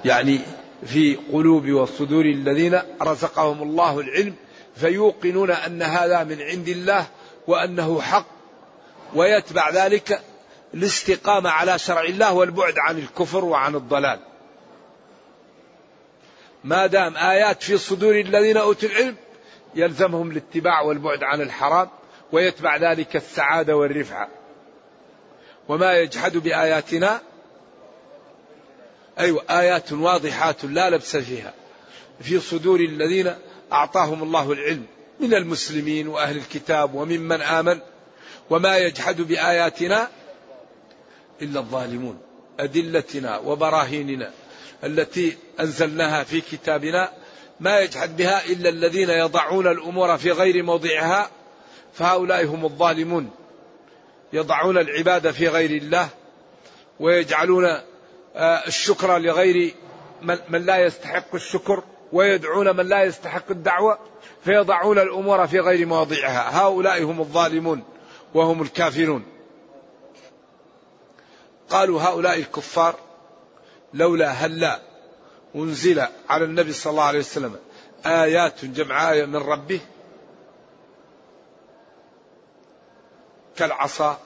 يعني 0.04 0.40
في 0.86 1.18
قلوب 1.32 1.70
وصدور 1.70 2.24
الذين 2.24 2.80
رزقهم 3.02 3.62
الله 3.62 4.00
العلم 4.00 4.34
فيوقنون 4.76 5.50
أن 5.50 5.82
هذا 5.82 6.24
من 6.24 6.42
عند 6.42 6.68
الله 6.68 7.06
وأنه 7.46 8.00
حق 8.00 8.26
ويتبع 9.14 9.70
ذلك 9.70 10.20
الاستقامة 10.74 11.50
على 11.50 11.78
شرع 11.78 12.02
الله 12.02 12.34
والبعد 12.34 12.74
عن 12.78 12.98
الكفر 12.98 13.44
وعن 13.44 13.74
الضلال. 13.74 14.20
ما 16.64 16.86
دام 16.86 17.16
آيات 17.16 17.62
في 17.62 17.78
صدور 17.78 18.20
الذين 18.20 18.56
أوتوا 18.56 18.88
العلم 18.88 19.16
يلزمهم 19.74 20.30
الاتباع 20.30 20.80
والبعد 20.80 21.22
عن 21.22 21.40
الحرام 21.40 21.88
ويتبع 22.32 22.76
ذلك 22.76 23.16
السعادة 23.16 23.76
والرفعة. 23.76 24.28
وما 25.68 25.92
يجحد 25.92 26.36
بآياتنا. 26.36 27.20
أيوة 29.18 29.42
آيات 29.50 29.92
واضحات 29.92 30.64
لا 30.64 30.90
لبس 30.90 31.16
فيها. 31.16 31.54
في 32.20 32.40
صدور 32.40 32.80
الذين 32.80 33.34
أعطاهم 33.72 34.22
الله 34.22 34.52
العلم 34.52 34.86
من 35.20 35.34
المسلمين 35.34 36.08
وأهل 36.08 36.36
الكتاب 36.36 36.94
وممن 36.94 37.42
آمن. 37.42 37.78
وما 38.50 38.78
يجحد 38.78 39.20
بآياتنا 39.20 40.08
إلا 41.42 41.60
الظالمون 41.60 42.18
أدلتنا 42.60 43.38
وبراهيننا 43.38 44.30
التي 44.84 45.36
أنزلناها 45.60 46.24
في 46.24 46.40
كتابنا. 46.40 47.12
ما 47.60 47.80
يجحد 47.80 48.16
بها 48.16 48.46
إلا 48.46 48.68
الذين 48.68 49.10
يضعون 49.10 49.66
الأمور 49.66 50.18
في 50.18 50.30
غير 50.30 50.62
موضعها 50.62 51.30
فهؤلاء 51.94 52.44
هم 52.44 52.64
الظالمون. 52.64 53.30
يضعون 54.32 54.78
العبادة 54.78 55.32
في 55.32 55.48
غير 55.48 55.70
الله 55.70 56.08
ويجعلون 57.00 57.64
آه، 58.36 58.66
الشكر 58.66 59.18
لغير 59.18 59.74
من 60.22 60.66
لا 60.66 60.78
يستحق 60.78 61.34
الشكر 61.34 61.82
ويدعون 62.12 62.76
من 62.76 62.86
لا 62.86 63.04
يستحق 63.04 63.50
الدعوة 63.50 63.98
فيضعون 64.44 64.98
الأمور 64.98 65.46
في 65.46 65.60
غير 65.60 65.86
مواضعها. 65.86 66.60
هؤلاء 66.62 67.02
هم 67.02 67.20
الظالمون 67.20 67.82
وهم 68.34 68.62
الكافرون. 68.62 69.24
قالوا 71.70 72.02
هؤلاء 72.02 72.38
الكفار 72.38 72.94
لولا 73.94 74.30
هلا 74.30 74.80
أنزل 75.56 76.06
على 76.28 76.44
النبي 76.44 76.72
صلى 76.72 76.90
الله 76.90 77.02
عليه 77.02 77.18
وسلم 77.18 77.56
آيات 78.06 78.64
جمع 78.64 79.12
آية 79.12 79.24
من 79.24 79.36
ربه 79.36 79.80
كالعصا 83.58 84.18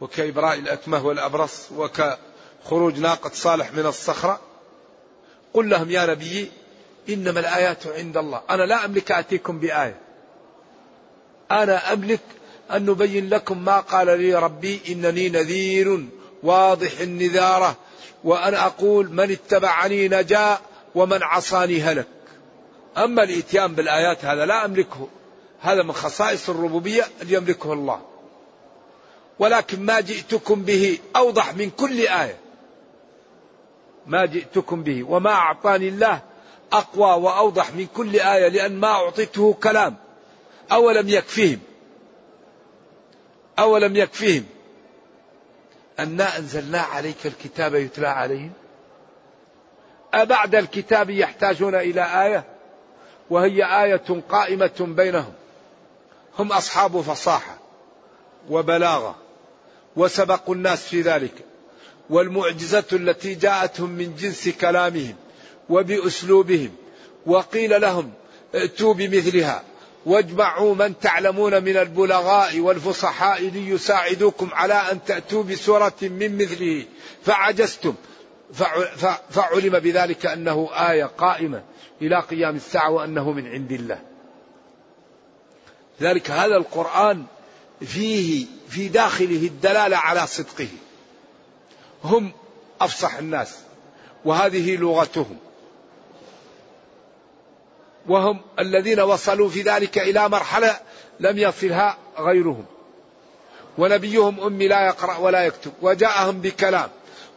وكإبراء 0.00 0.58
الأكمه 0.58 1.06
والأبرص 1.06 1.68
وكخروج 1.76 2.98
ناقة 2.98 3.30
صالح 3.34 3.72
من 3.72 3.86
الصخرة. 3.86 4.40
قل 5.54 5.68
لهم 5.70 5.90
يا 5.90 6.06
نبي 6.06 6.50
إنما 7.08 7.40
الآيات 7.40 7.86
عند 7.86 8.16
الله. 8.16 8.42
أنا 8.50 8.62
لا 8.62 8.84
أملك 8.84 9.12
أتيكم 9.12 9.58
بآية. 9.58 10.00
أنا 11.50 11.92
أملك 11.92 12.20
أن 12.70 12.86
نبين 12.86 13.28
لكم 13.28 13.64
ما 13.64 13.80
قال 13.80 14.20
لي 14.20 14.34
ربي 14.34 14.80
إنني 14.88 15.28
نذير 15.28 16.06
واضح 16.42 17.00
النذارة. 17.00 17.76
وأنا 18.24 18.66
أقول 18.66 19.10
من 19.12 19.30
اتبعني 19.30 20.08
نجا 20.08 20.58
ومن 20.94 21.22
عصاني 21.22 21.82
هلك. 21.82 22.06
أما 22.96 23.22
الإتيان 23.22 23.74
بالآيات 23.74 24.24
هذا 24.24 24.46
لا 24.46 24.64
أملكه. 24.64 25.08
هذا 25.60 25.82
من 25.82 25.92
خصائص 25.92 26.50
الربوبية 26.50 27.04
اللي 27.22 27.34
يملكه 27.34 27.72
الله. 27.72 28.00
ولكن 29.38 29.82
ما 29.82 30.00
جئتكم 30.00 30.62
به 30.62 30.98
أوضح 31.16 31.54
من 31.54 31.70
كل 31.70 32.00
آية. 32.00 32.36
ما 34.06 34.26
جئتكم 34.26 34.82
به 34.82 35.04
وما 35.08 35.30
أعطاني 35.30 35.88
الله 35.88 36.20
أقوى 36.72 37.22
وأوضح 37.22 37.74
من 37.74 37.86
كل 37.96 38.20
آية 38.20 38.48
لأن 38.48 38.76
ما 38.76 38.88
أعطيته 38.88 39.52
كلام. 39.62 39.96
أولم 40.72 41.08
يكفيهم؟ 41.08 41.60
أولم 43.58 43.96
يكفيهم 43.96 44.44
أنا 45.98 46.38
أنزلنا 46.38 46.80
عليك 46.80 47.26
الكتاب 47.26 47.74
يتلى 47.74 48.08
عليهم؟ 48.08 48.52
أبعد 50.14 50.54
الكتاب 50.54 51.10
يحتاجون 51.10 51.74
إلى 51.74 52.26
آية 52.26 52.44
وهي 53.30 53.84
آية 53.84 54.22
قائمة 54.28 54.76
بينهم. 54.80 55.32
هم 56.38 56.52
أصحاب 56.52 57.00
فصاحة 57.00 57.58
وبلاغة 58.50 59.16
وسبقوا 59.96 60.54
الناس 60.54 60.86
في 60.86 61.02
ذلك 61.02 61.44
والمعجزة 62.10 62.84
التي 62.92 63.34
جاءتهم 63.34 63.90
من 63.90 64.16
جنس 64.16 64.48
كلامهم 64.48 65.14
وبأسلوبهم 65.68 66.70
وقيل 67.26 67.80
لهم 67.80 68.12
ائتوا 68.54 68.94
بمثلها 68.94 69.62
واجمعوا 70.06 70.74
من 70.74 70.98
تعلمون 70.98 71.64
من 71.64 71.76
البلغاء 71.76 72.60
والفصحاء 72.60 73.42
ليساعدوكم 73.42 74.48
على 74.52 74.74
أن 74.74 75.04
تأتوا 75.04 75.42
بسورة 75.42 75.92
من 76.02 76.38
مثله 76.38 76.84
فعجزتم. 77.24 77.94
فعلم 79.30 79.78
بذلك 79.78 80.26
أنه 80.26 80.68
آية 80.72 81.04
قائمة 81.04 81.62
إلى 82.02 82.20
قيام 82.20 82.56
الساعة 82.56 82.90
وأنه 82.90 83.32
من 83.32 83.46
عند 83.46 83.72
الله. 83.72 84.09
ذلك 86.00 86.30
هذا 86.30 86.56
القرآن 86.56 87.24
فيه 87.80 88.46
في 88.68 88.88
داخله 88.88 89.46
الدلالة 89.46 89.96
على 89.96 90.26
صدقه. 90.26 90.68
هم 92.04 92.32
أفصح 92.80 93.14
الناس 93.14 93.56
وهذه 94.24 94.76
لغتهم. 94.76 95.36
وهم 98.08 98.40
الذين 98.58 99.00
وصلوا 99.00 99.48
في 99.48 99.62
ذلك 99.62 99.98
إلى 99.98 100.28
مرحلة 100.28 100.80
لم 101.20 101.38
يصلها 101.38 101.96
غيرهم. 102.18 102.64
ونبيهم 103.78 104.40
أمي 104.40 104.68
لا 104.68 104.86
يقرأ 104.86 105.16
ولا 105.16 105.44
يكتب 105.44 105.72
وجاءهم 105.82 106.40
بكلام 106.40 106.90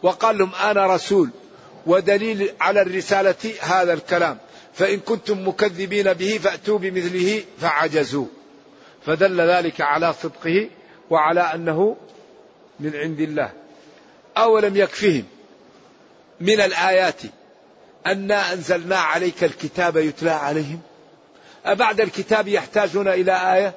وقال 0.04 0.38
لهم 0.38 0.56
أنا 0.56 0.88
رسول 0.88 1.30
ودليل 1.86 2.54
على 2.62 2.82
الرسالة 2.82 3.54
هذا 3.62 3.94
الكلام. 3.94 4.38
فإن 4.74 5.00
كنتم 5.00 5.48
مكذبين 5.48 6.14
به 6.14 6.40
فأتوا 6.44 6.78
بمثله 6.78 7.44
فعجزوا 7.62 8.26
فدل 9.06 9.42
ذلك 9.42 9.82
على 9.82 10.14
صدقه 10.14 10.70
وعلى 11.10 11.42
أنه 11.42 11.98
من 12.80 12.96
عند 12.96 13.20
الله. 13.20 13.52
أولم 14.38 14.76
يكفهم 14.76 15.24
من 16.42 16.62
الآيات 16.62 17.22
أنا 18.08 18.54
أنزلنا 18.54 18.98
عليك 18.98 19.44
الكتاب 19.44 19.98
يتلى 19.98 20.32
عليهم؟ 20.32 20.80
أبعد 21.66 22.02
الكتاب 22.02 22.48
يحتاجون 22.48 23.08
إلى 23.08 23.56
آية؟ 23.56 23.74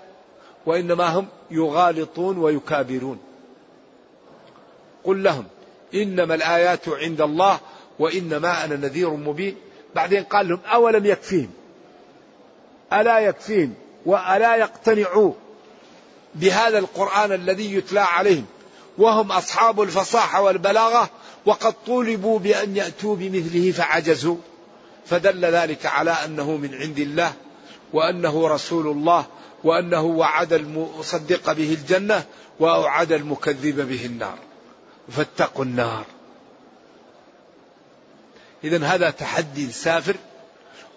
وإنما 0.66 1.06
هم 1.06 1.26
يغالطون 1.50 2.38
ويكابرون. 2.38 3.18
قل 5.04 5.22
لهم 5.22 5.44
إنما 5.94 6.34
الآيات 6.34 6.88
عند 6.88 7.20
الله 7.20 7.60
وإنما 7.98 8.64
أنا 8.64 8.76
نذير 8.76 9.10
مبين. 9.10 9.56
بعدين 9.94 10.24
قال 10.24 10.48
لهم 10.48 10.60
أولم 10.66 11.06
يكفيهم؟ 11.06 11.50
ألا 12.92 13.18
يكفيهم؟ 13.18 13.74
وألا 14.06 14.56
يقتنعوا 14.56 15.32
بهذا 16.34 16.78
القرآن 16.78 17.32
الذي 17.32 17.74
يتلى 17.74 18.00
عليهم. 18.00 18.46
وهم 18.98 19.32
أصحاب 19.32 19.82
الفصاحة 19.82 20.42
والبلاغة 20.42 21.10
وقد 21.46 21.74
طولبوا 21.86 22.38
بأن 22.38 22.76
يأتوا 22.76 23.16
بمثله 23.16 23.72
فعجزوا. 23.72 24.36
فدل 25.06 25.44
ذلك 25.44 25.86
على 25.86 26.10
أنه 26.10 26.56
من 26.56 26.74
عند 26.74 26.98
الله 26.98 27.32
وأنه 27.92 28.48
رسول 28.48 28.86
الله 28.86 29.26
وأنه 29.64 30.02
وعد 30.02 30.52
المصدق 30.52 31.52
به 31.52 31.72
الجنة 31.74 32.24
وأوعد 32.60 33.12
المكذب 33.12 33.88
به 33.88 34.06
النار. 34.06 34.38
فاتقوا 35.08 35.64
النار. 35.64 36.04
إذا 38.64 38.84
هذا 38.86 39.10
تحدي 39.10 39.72
سافر 39.72 40.16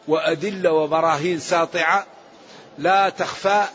وأدلة 0.08 0.72
وبراهين 0.72 1.40
ساطعة 1.40 2.06
لا 2.80 3.10
تخفى 3.10 3.66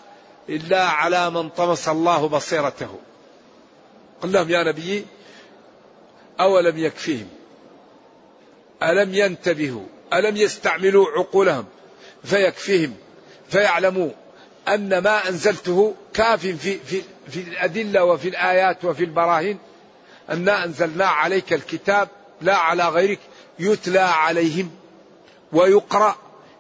إلا 0.49 0.85
على 0.85 1.31
من 1.31 1.49
طمس 1.49 1.89
الله 1.89 2.29
بصيرته. 2.29 2.99
قل 4.23 4.33
لهم 4.33 4.51
يا 4.51 4.63
نبي 4.63 5.07
أولم 6.41 6.79
يكفيهم؟ 6.79 7.29
ألم 8.83 9.15
ينتبهوا؟ 9.15 9.87
ألم 10.13 10.37
يستعملوا 10.37 11.07
عقولهم 11.17 11.65
فيكفيهم؟ 12.25 12.97
فيعلموا 13.49 14.11
أن 14.69 14.99
ما 14.99 15.29
أنزلته 15.29 15.95
كاف 16.15 16.41
في, 16.41 16.79
في 16.79 17.03
في 17.29 17.41
الأدلة 17.41 18.05
وفي 18.05 18.29
الآيات 18.29 18.85
وفي 18.85 19.05
البراهين 19.05 19.59
أنا 20.31 20.65
أنزلنا 20.65 21.07
عليك 21.07 21.53
الكتاب 21.53 22.09
لا 22.41 22.57
على 22.57 22.89
غيرك 22.89 23.19
يتلى 23.59 23.99
عليهم 23.99 24.71
ويقرأ 25.53 26.17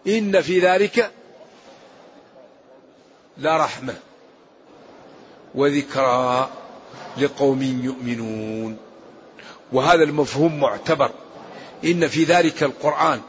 إن 0.06 0.40
في 0.40 0.60
ذلك 0.60 1.10
لرحمة 3.38 3.94
وذكرى 5.54 6.50
لقوم 7.16 7.62
يؤمنون. 7.62 8.76
وهذا 9.72 10.02
المفهوم 10.02 10.60
معتبر. 10.60 11.10
إن 11.84 12.08
في 12.08 12.24
ذلك 12.24 12.62
القرآن 12.62 13.20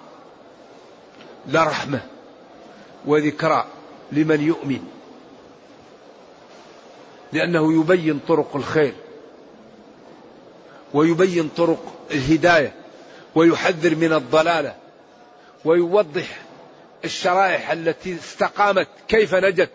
لرحمة 1.47 2.01
وذكرى 3.05 3.65
لمن 4.11 4.41
يؤمن. 4.41 4.87
لأنه 7.33 7.81
يبين 7.81 8.19
طرق 8.27 8.55
الخير 8.55 8.93
ويبين 10.93 11.49
طرق 11.57 11.93
الهداية 12.11 12.73
ويحذر 13.35 13.95
من 13.95 14.13
الضلالة 14.13 14.75
ويوضح 15.65 16.41
الشرائح 17.05 17.71
التي 17.71 18.15
استقامت 18.15 18.87
كيف 19.07 19.35
نجت. 19.35 19.69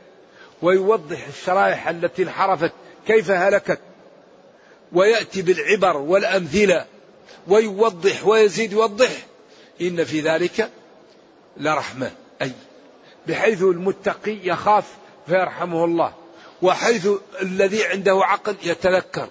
ويوضح 0.63 1.27
الشرائح 1.27 1.89
التي 1.89 2.23
انحرفت 2.23 2.73
كيف 3.07 3.31
هلكت؟ 3.31 3.81
ويأتي 4.93 5.43
بالعبر 5.43 5.97
والأمثلة 5.97 6.87
ويوضح 7.49 8.27
ويزيد 8.27 8.73
يوضح. 8.73 9.11
إن 9.81 10.05
في 10.05 10.21
ذلك 10.21 10.71
لرحمة 11.57 12.11
أي 12.43 12.53
بحيث 13.27 13.63
المتقي 13.63 14.39
يخاف 14.45 14.85
فيرحمه 15.27 15.85
الله 15.85 16.15
وحيث 16.63 17.09
الذي 17.43 17.85
عنده 17.85 18.21
عقل 18.25 18.57
يتذكر. 18.65 19.29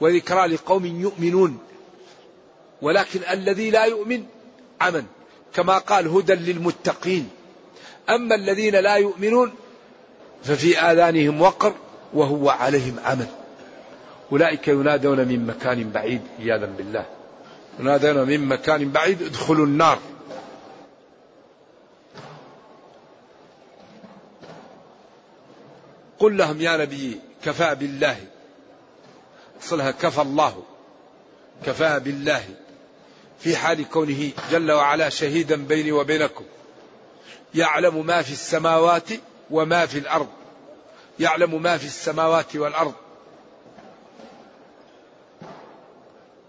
وذكرى 0.00 0.46
لقوم 0.46 0.86
يؤمنون 0.86 1.58
ولكن 2.82 3.20
الذي 3.30 3.70
لا 3.70 3.84
يؤمن 3.84 4.24
عمن 4.80 5.04
كما 5.54 5.78
قال 5.78 6.08
هدى 6.08 6.34
للمتقين. 6.34 7.28
أما 8.10 8.34
الذين 8.34 8.74
لا 8.74 8.94
يؤمنون 8.96 9.52
ففي 10.44 10.78
آذانهم 10.78 11.42
وقر 11.42 11.74
وهو 12.14 12.50
عليهم 12.50 12.96
عمل 13.04 13.26
أولئك 14.32 14.68
ينادون 14.68 15.28
من 15.28 15.46
مكان 15.46 15.90
بعيد 15.90 16.20
عياذا 16.40 16.66
بالله. 16.66 17.06
ينادون 17.80 18.28
من 18.28 18.48
مكان 18.48 18.90
بعيد 18.90 19.22
ادخلوا 19.22 19.66
النار. 19.66 19.98
قل 26.18 26.36
لهم 26.36 26.60
يا 26.60 26.76
نبي 26.76 27.20
كفى 27.44 27.74
بالله. 27.74 28.16
أصلها 29.62 29.90
كفى 29.90 30.22
الله. 30.22 30.62
كفى 31.66 32.00
بالله. 32.00 32.44
في 33.38 33.56
حال 33.56 33.88
كونه 33.88 34.30
جل 34.50 34.72
وعلا 34.72 35.08
شهيدا 35.08 35.56
بيني 35.56 35.92
وبينكم. 35.92 36.44
يعلم 37.54 38.06
ما 38.06 38.22
في 38.22 38.32
السماوات 38.32 39.08
وما 39.52 39.86
في 39.86 39.98
الأرض. 39.98 40.28
يعلم 41.20 41.62
ما 41.62 41.78
في 41.78 41.86
السماوات 41.86 42.56
والأرض. 42.56 42.94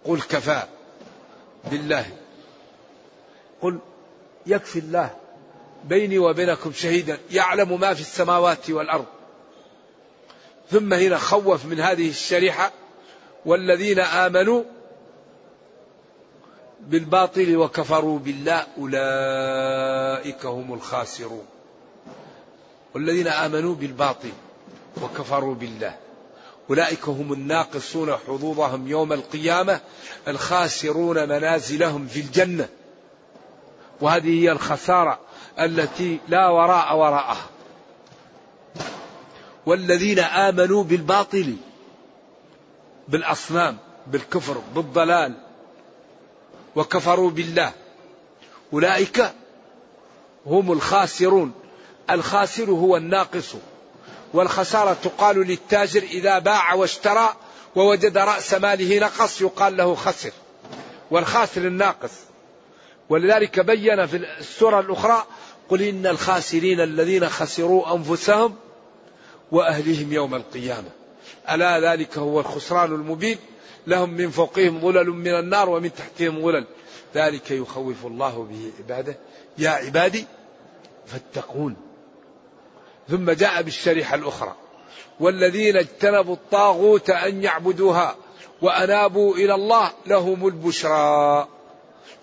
قل 0.05 0.21
كفى 0.21 0.63
بالله. 1.71 2.05
قل 3.61 3.79
يكفي 4.45 4.79
الله 4.79 5.15
بيني 5.83 6.19
وبينكم 6.19 6.73
شهيدا. 6.73 7.19
يعلم 7.31 7.79
ما 7.79 7.93
في 7.93 8.01
السماوات 8.01 8.69
والأرض. 8.69 9.05
ثم 10.71 10.93
هنا 10.93 11.17
خوف 11.17 11.65
من 11.65 11.79
هذه 11.79 12.09
الشريحة. 12.09 12.71
والذين 13.45 13.99
آمنوا 13.99 14.63
بالباطل 16.79 17.57
وكفروا 17.57 18.19
بالله 18.19 18.67
أولئك 18.77 20.45
هم 20.45 20.73
الخاسرون. 20.73 21.52
والذين 22.95 23.27
آمنوا 23.27 23.75
بالباطل 23.75 24.31
وكفروا 25.01 25.55
بالله. 25.55 25.97
أولئك 26.69 27.09
هم 27.09 27.33
الناقصون 27.33 28.15
حظوظهم 28.27 28.87
يوم 28.87 29.13
القيامة 29.13 29.79
الخاسرون 30.27 31.29
منازلهم 31.29 32.07
في 32.07 32.19
الجنة. 32.19 32.69
وهذه 34.01 34.43
هي 34.43 34.51
الخسارة 34.51 35.19
التي 35.59 36.19
لا 36.27 36.49
وراء 36.49 36.97
وراءها. 36.97 37.49
والذين 39.65 40.19
آمنوا 40.19 40.83
بالباطل 40.83 41.55
بالأصنام 43.07 43.77
بالكفر 44.07 44.57
بالضلال 44.75 45.33
وكفروا 46.75 47.29
بالله. 47.29 47.73
أولئك 48.73 49.33
هم 50.45 50.71
الخاسرون. 50.71 51.53
الخاسر 52.09 52.71
هو 52.71 52.97
الناقص. 52.97 53.55
والخسارة 54.33 54.93
تقال 54.93 55.37
للتاجر 55.47 56.03
إذا 56.03 56.39
باع 56.39 56.73
واشترى 56.73 57.35
ووجد 57.75 58.17
رأس 58.17 58.53
ماله 58.53 58.99
نقص 58.99 59.41
يقال 59.41 59.77
له 59.77 59.95
خسر. 59.95 60.31
والخاسر 61.11 61.61
الناقص. 61.61 62.11
ولذلك 63.09 63.59
بين 63.59 64.05
في 64.05 64.17
السورة 64.17 64.79
الأخرى 64.79 65.25
قل 65.69 65.81
إن 65.81 66.07
الخاسرين 66.07 66.81
الذين 66.81 67.29
خسروا 67.29 67.95
أنفسهم 67.95 68.55
وأهلهم 69.51 70.13
يوم 70.13 70.35
القيامة. 70.35 70.89
ألا 71.51 71.93
ذلك 71.93 72.17
هو 72.17 72.39
الخسران 72.39 72.91
المبين؟ 72.95 73.37
لهم 73.87 74.09
من 74.09 74.29
فوقهم 74.29 74.81
ظلل 74.81 75.09
من 75.09 75.39
النار 75.39 75.69
ومن 75.69 75.93
تحتهم 75.93 76.41
ظلل. 76.41 76.65
ذلك 77.15 77.51
يخوف 77.51 78.05
الله 78.05 78.47
به 78.51 78.71
عباده. 78.79 79.17
يا 79.57 79.69
عبادي 79.69 80.25
فاتقون. 81.05 81.92
ثم 83.09 83.31
جاء 83.31 83.61
بالشريحة 83.61 84.15
الأخرى. 84.15 84.55
والذين 85.19 85.77
اجتنبوا 85.77 86.35
الطاغوت 86.35 87.09
أن 87.09 87.43
يعبدوها 87.43 88.15
وأنابوا 88.61 89.35
إلى 89.35 89.55
الله 89.55 89.91
لهم 90.05 90.47
البشرى. 90.47 91.47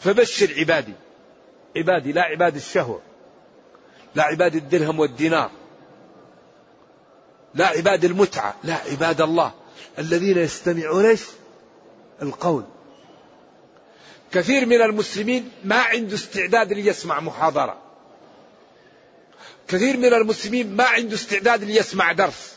فبشر 0.01 0.55
عبادي. 0.59 0.95
عبادي 1.77 2.13
لا 2.13 2.23
عباد 2.23 2.57
الشهوة. 2.57 3.01
لا 4.15 4.23
عباد 4.23 4.55
الدرهم 4.57 5.01
والدينار. 5.01 5.51
لا 7.55 7.67
عباد 7.67 8.05
المتعة. 8.05 8.55
لا 8.65 8.75
عباد 8.75 9.21
الله. 9.21 9.53
الذين 9.99 10.39
يستمعون 10.39 11.17
القول. 12.23 12.65
كثير 14.33 14.67
من 14.67 14.83
المسلمين 14.83 15.51
ما 15.65 15.77
عنده 15.77 16.15
استعداد 16.15 16.73
ليسمع 16.73 17.21
محاضرة. 17.21 17.90
كثير 19.71 19.97
من 19.97 20.15
المسلمين 20.15 20.77
ما 20.77 20.85
عنده 20.85 21.15
استعداد 21.15 21.65
ليسمع 21.65 22.13
درس. 22.13 22.55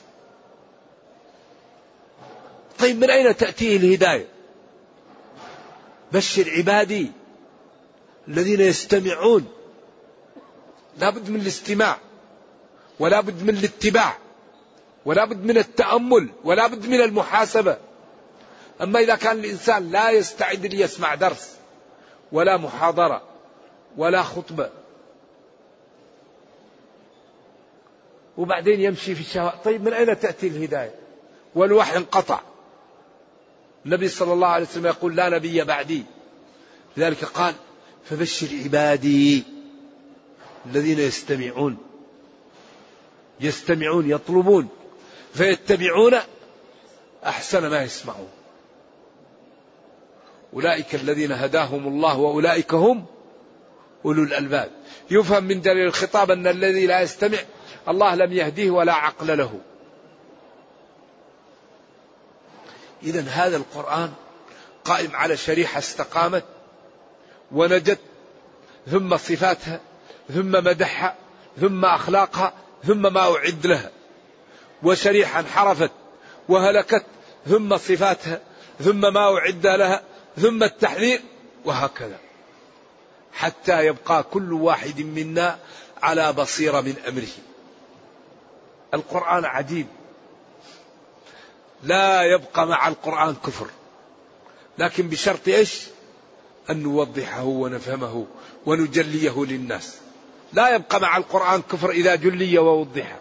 طيب 2.80 2.98
من 2.98 3.10
أين 3.10 3.38
تأتيه 3.38 3.78
الهداية؟ 3.78 4.28
بشر 6.12 6.52
عبادي 6.58 7.12
الذين 8.28 8.62
يستمعون. 8.62 9.48
لا 10.98 11.10
بد 11.10 11.30
من 11.30 11.42
الاستماع 11.42 11.98
ولا 13.00 13.22
بد 13.22 13.44
من 13.44 13.58
الاتباع 13.58 14.18
ولا 15.06 15.26
بد 15.26 15.46
من 15.46 15.58
التأمل 15.58 16.30
ولا 16.44 16.68
بد 16.68 16.86
من 16.88 17.02
المحاسبة. 17.02 17.78
أما 18.82 19.00
إذا 19.00 19.16
كان 19.16 19.40
الإنسان 19.40 19.92
لا 19.92 20.12
يستعد 20.12 20.66
ليسمع 20.66 21.16
درس 21.16 21.52
ولا 22.32 22.58
محاضرة 22.58 23.22
ولا 23.98 24.24
خطبة 24.24 24.70
وبعدين 28.38 28.82
يمشي 28.82 29.16
في 29.16 29.22
الشهوات 29.22 29.64
طيب 29.64 29.84
من 29.84 29.94
أين 29.94 30.20
تأتي 30.20 30.48
الهداية؟ 30.48 30.96
والوحي 31.56 31.98
انقطع. 31.98 32.40
النبي 33.86 34.08
صلى 34.08 34.34
الله 34.34 34.48
عليه 34.48 34.66
وسلم 34.66 34.86
يقول 34.86 35.16
لا 35.16 35.30
نبي 35.30 35.64
بعدي. 35.64 36.04
لذلك 36.98 37.24
قال 37.24 37.54
فبشر 38.06 38.48
عبادي 38.64 39.44
الذين 40.66 41.00
يستمعون. 41.00 41.78
يستمعون 43.40 44.10
يطلبون. 44.10 44.68
فيتبعون 45.34 46.14
أحسن 47.26 47.68
ما 47.68 47.84
يسمعون. 47.84 48.30
أولئك 50.54 50.96
الذين 50.96 51.32
هداهم 51.32 51.88
الله 51.88 52.18
وأولئك 52.18 52.74
هم 52.74 53.06
أولو 54.06 54.24
الألباب. 54.24 54.72
يفهم 55.12 55.44
من 55.44 55.62
دليل 55.62 55.88
الخطاب 55.88 56.32
أن 56.32 56.48
الذي 56.48 56.88
لا 56.88 57.02
يستمع 57.02 57.38
الله 57.88 58.16
لم 58.16 58.34
يهديه 58.34 58.72
ولا 58.72 58.94
عقل 58.94 59.38
له. 59.38 59.60
إذا 63.04 63.22
هذا 63.22 63.58
القرآن 63.58 64.14
قائم 64.86 65.16
على 65.16 65.38
شريحة 65.38 65.80
استقامت 65.80 66.44
ونجت 67.52 68.00
ثم 68.92 69.18
صفاتها 69.18 69.80
ثم 70.34 70.52
مدحها 70.52 71.16
ثم 71.62 71.86
أخلاقها 71.86 72.54
ثم 72.84 73.14
ما 73.14 73.36
أعد 73.36 73.68
لها. 73.68 73.92
وشريحة 74.84 75.40
انحرفت 75.40 75.92
وهلكت 76.50 77.06
ثم 77.48 77.78
صفاتها 77.78 78.42
ثم 78.80 79.14
ما 79.14 79.38
أعد 79.38 79.68
لها 79.68 80.02
ثم 80.38 80.64
التحذير 80.64 81.22
وهكذا. 81.66 82.18
حتى 83.34 83.86
يبقى 83.86 84.24
كل 84.24 84.54
واحد 84.54 85.02
منا 85.02 85.60
على 86.04 86.34
بصيرة 86.34 86.82
من 86.82 86.96
أمره. 87.08 87.53
القرآن 88.94 89.46
عجيب 89.46 89.88
لا 91.84 92.24
يبقى 92.24 92.68
مع 92.68 92.88
القرآن 92.88 93.36
كفر. 93.36 93.68
لكن 94.78 95.08
بشرط 95.08 95.48
إيش؟ 95.48 95.84
أن 96.70 96.84
نوضحه 96.84 97.44
ونفهمه 97.44 98.26
ونجليه 98.66 99.46
للناس. 99.46 99.98
لا 100.54 100.76
يبقى 100.76 101.00
مع 101.00 101.18
القرآن 101.18 101.62
كفر 101.62 101.90
إذا 101.90 102.16
جلي 102.16 102.58
ووضح. 102.58 103.20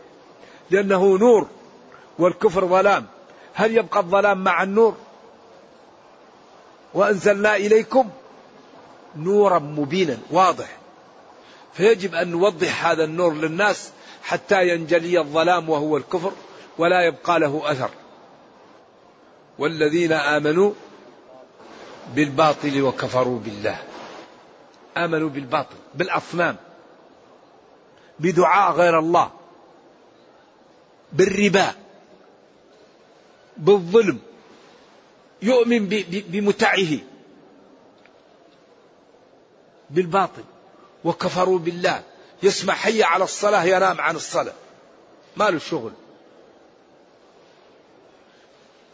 لأنه 0.70 1.18
نور 1.18 1.48
والكفر 2.18 2.66
ظلام. 2.66 3.06
هل 3.54 3.76
يبقى 3.76 4.00
الظلام 4.00 4.44
مع 4.44 4.62
النور؟ 4.62 4.96
وأنزلنا 6.94 7.56
إليكم 7.56 8.10
نورا 9.16 9.58
مبينا 9.58 10.18
واضح. 10.30 10.76
فيجب 11.74 12.14
أن 12.14 12.28
نوضح 12.28 12.86
هذا 12.86 13.04
النور 13.04 13.34
للناس 13.34 13.90
حتى 14.22 14.68
ينجلي 14.68 15.18
الظلام 15.18 15.68
وهو 15.70 15.96
الكفر 15.96 16.32
ولا 16.78 17.02
يبقى 17.02 17.40
له 17.40 17.72
أثر. 17.72 17.90
والذين 19.58 20.12
آمنوا 20.12 20.72
بالباطل 22.14 22.82
وكفروا 22.82 23.38
بالله. 23.38 23.78
آمنوا 24.96 25.28
بالباطل 25.28 25.76
بالأصنام 25.94 26.56
بدعاء 28.18 28.72
غير 28.72 28.98
الله 28.98 29.30
بالربا 31.12 31.74
بالظلم 33.56 34.18
يؤمن 35.42 35.88
بمتعه 36.10 36.98
بالباطل 39.90 40.44
وكفروا 41.04 41.58
بالله. 41.58 42.02
يسمع 42.42 42.74
حي 42.74 43.02
على 43.02 43.24
الصلاة 43.24 43.64
ينام 43.64 44.00
عن 44.00 44.16
الصلاة. 44.16 44.52
ما 45.36 45.50
له 45.50 45.58
شغل 45.58 45.92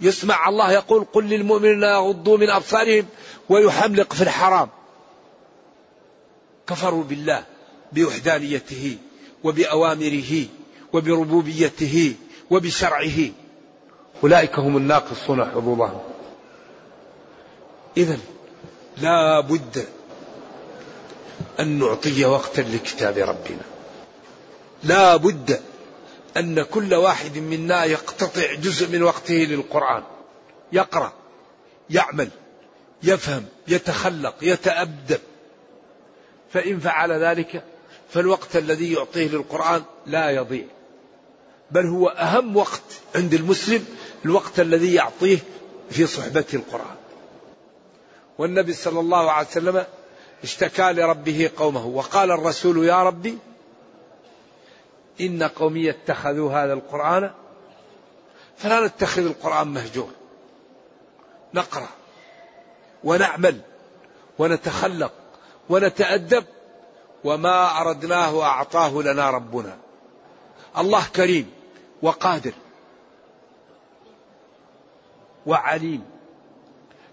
يسمع 0.01 0.49
الله 0.49 0.73
يقول 0.73 1.07
قل 1.13 1.25
للمؤمنين 1.25 1.83
يغضوا 1.83 2.39
من 2.39 2.51
أبصارهم 2.51 3.07
ويحملق 3.49 4.13
في 4.13 4.23
الحرام. 4.23 4.69
كفروا 6.67 7.05
بالله 7.05 7.45
بوحدانيته 7.93 8.99
وبأوامره 9.45 10.47
وبربوبيته 10.93 12.15
وبشرعه. 12.51 13.31
أولئك 14.23 14.59
هم 14.59 14.77
الناقصون 14.77 15.45
حظوظهم. 15.45 16.01
إذا 17.97 18.19
لا 18.97 19.41
بد 19.41 19.98
أن 21.61 21.79
نعطي 21.79 22.24
وقتا 22.24 22.61
لكتاب 22.61 23.18
ربنا. 23.18 23.62
لا 24.85 25.16
بد 25.16 25.61
أن 26.37 26.62
كل 26.62 26.94
واحد 26.94 27.38
منا 27.38 27.85
يقتطع 27.85 28.55
جزء 28.55 28.88
من 28.88 29.03
وقته 29.03 29.35
للقرآن. 29.35 30.03
يقرأ 30.72 31.12
يعمل 31.90 32.29
يفهم 33.03 33.44
يتخلق 33.68 34.35
يتأدب 34.42 35.20
فإن 36.53 36.81
فعل 36.81 37.12
ذلك 37.12 37.64
فالوقت 38.11 38.57
الذي 38.57 38.92
يعطيه 38.92 39.29
للقرآن 39.29 39.83
لا 40.07 40.31
يضيع. 40.31 40.64
بل 41.70 41.87
هو 41.87 42.09
أهم 42.09 42.57
وقت 42.57 42.83
عند 43.14 43.35
المسلم 43.35 43.85
الوقت 44.24 44.61
الذي 44.61 44.94
يعطيه 44.94 45.38
في 45.90 46.07
صحبة 46.07 46.44
القرآن. 46.55 46.96
والنبي 48.38 48.72
صلى 48.72 49.01
الله 49.01 49.31
عليه 49.31 49.48
وسلم 49.48 49.85
اشتكى 50.44 50.92
لربه 50.92 51.51
قومه. 51.57 51.87
وقال 51.87 52.31
الرسول 52.31 52.85
يا 52.85 53.03
ربي 53.03 53.38
إن 55.20 55.42
قومي 55.42 55.90
اتخذوا 55.90 56.53
هذا 56.53 56.72
القرآن 56.72 57.31
فلا 58.57 58.87
نتخذ 58.87 59.27
القرآن 59.27 59.68
مهجور 59.68 60.11
نقرأ 61.55 61.88
ونعمل 63.05 63.61
ونتخلق 64.38 65.12
ونتأدب 65.68 66.44
وما 67.24 67.81
أردناه 67.81 68.42
أعطاه 68.42 69.03
لنا 69.03 69.31
ربنا. 69.31 69.77
الله 70.79 71.05
كريم 71.16 71.51
وقادر 72.03 72.53
وعليم 75.46 76.05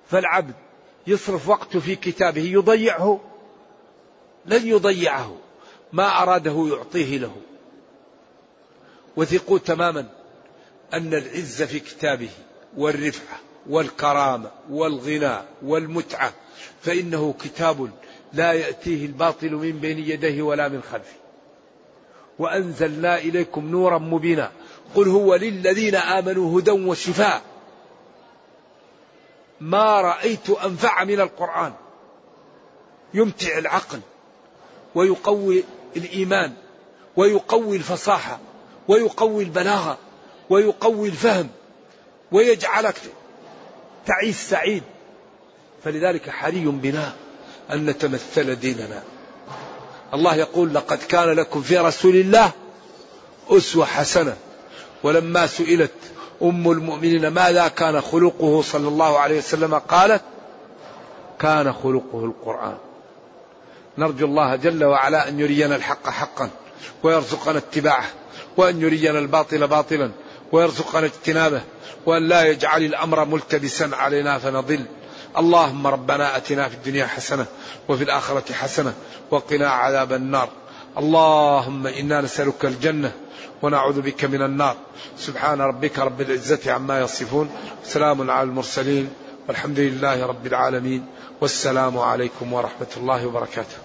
فالعبد 0.08 0.65
يصرف 1.08 1.50
وقته 1.50 1.80
في 1.80 1.96
كتابه 1.96 2.42
يضيعه. 2.42 3.22
لن 4.46 4.68
يضيعه. 4.68 5.36
ما 5.94 6.22
أراده 6.24 6.68
يعطيه 6.72 7.18
له. 7.18 7.36
وثقوا 9.18 9.60
تماما 9.60 10.06
أن 10.94 11.14
العز 11.14 11.64
في 11.64 11.80
كتابه 11.80 12.30
والرفعة 12.78 13.40
والكرامة 13.70 14.52
والغنى 14.70 15.38
والمتعة 15.64 16.34
فإنه 16.82 17.34
كتاب 17.44 17.90
لا 18.34 18.54
يأتيه 18.54 19.06
الباطل 19.06 19.52
من 19.52 19.72
بين 19.72 20.00
يديه 20.00 20.42
ولا 20.42 20.68
من 20.68 20.82
خلفه. 20.92 21.16
وأنزلنا 22.40 23.18
إليكم 23.18 23.70
نورا 23.72 23.98
مبينا. 23.98 24.52
قل 24.96 25.08
هو 25.08 25.36
للذين 25.36 25.96
آمنوا 25.96 26.60
هدى 26.60 26.72
وشفاء. 26.72 27.42
ما 29.62 30.02
رأيت 30.02 30.50
أنفع 30.50 31.04
من 31.04 31.20
القرآن. 31.20 31.74
يمتع 33.14 33.58
العقل 33.58 34.00
ويقوي 34.96 35.64
الإيمان 35.96 36.54
ويقوي 37.16 37.78
الفصاحة 37.78 38.40
ويقوي 38.88 39.44
البلاغة 39.44 39.98
ويقوي 40.50 41.08
الفهم 41.08 41.50
ويجعلك 42.32 42.96
تعيش 44.06 44.36
سعيد. 44.36 44.84
فلذلك 45.84 46.30
حري 46.30 46.66
بنا 46.66 47.14
أن 47.72 47.86
نتمثل 47.86 48.56
ديننا. 48.56 49.04
الله 50.14 50.36
يقول 50.36 50.74
لقد 50.74 50.98
كان 50.98 51.30
لكم 51.30 51.62
في 51.62 51.78
رسول 51.78 52.16
الله 52.16 52.52
أسوة 53.50 53.86
حسنة. 53.86 54.38
ولما 55.04 55.48
سئلت 55.48 55.92
أم 56.42 56.72
المؤمنين 56.72 57.28
ماذا 57.28 57.68
كان 57.68 58.02
خلقه 58.02 58.62
صلى 58.62 58.88
الله 58.88 59.20
عليه 59.20 59.38
وسلم؟ 59.38 59.76
قالت 59.76 60.22
كان 61.40 61.74
خلقه 61.74 62.26
القرآن. 62.26 62.78
نرجو 63.98 64.26
الله 64.26 64.56
جل 64.56 64.84
وعلا 64.84 65.30
أن 65.30 65.40
يرينا 65.40 65.76
الحق 65.76 66.10
حقا 66.10 66.50
ويرزقنا 67.04 67.58
اتباعه 67.58 68.06
وأن 68.58 68.82
يرينا 68.82 69.20
الباطل 69.20 69.68
باطلا 69.68 70.12
ويرزقنا 70.52 71.06
اجتنابه 71.06 71.62
وأن 72.06 72.28
لا 72.28 72.44
يجعل 72.44 72.84
الأمر 72.84 73.26
ملتبسا 73.26 73.90
علينا 73.94 74.40
فنضل. 74.40 74.86
اللهم 75.38 75.88
ربنا 75.88 76.38
أتنا 76.38 76.70
في 76.70 76.76
الدنيا 76.76 77.06
حسنة 77.06 77.46
وفي 77.90 78.04
الآخرة 78.04 78.54
حسنة 78.54 78.94
وقنا 79.32 79.70
عذاب 79.70 80.14
النار. 80.14 80.50
اللهم 80.98 81.88
إنا 81.88 82.22
نسألك 82.22 82.66
الجنة 82.66 83.12
ونعوذ 83.62 84.02
بك 84.02 84.26
من 84.26 84.42
النار. 84.42 84.76
سبحان 85.18 85.62
ربك 85.62 86.00
رب 86.00 86.22
العزة 86.22 86.72
عما 86.72 87.00
يصفون. 87.00 87.50
سلام 87.84 88.32
على 88.32 88.44
المرسلين. 88.44 89.10
والحمد 89.48 89.80
لله 89.80 90.26
رب 90.26 90.48
العالمين. 90.48 91.06
والسلام 91.42 91.98
عليكم 91.98 92.54
ورحمة 92.54 92.88
الله 92.98 93.28
وبركاته. 93.28 93.85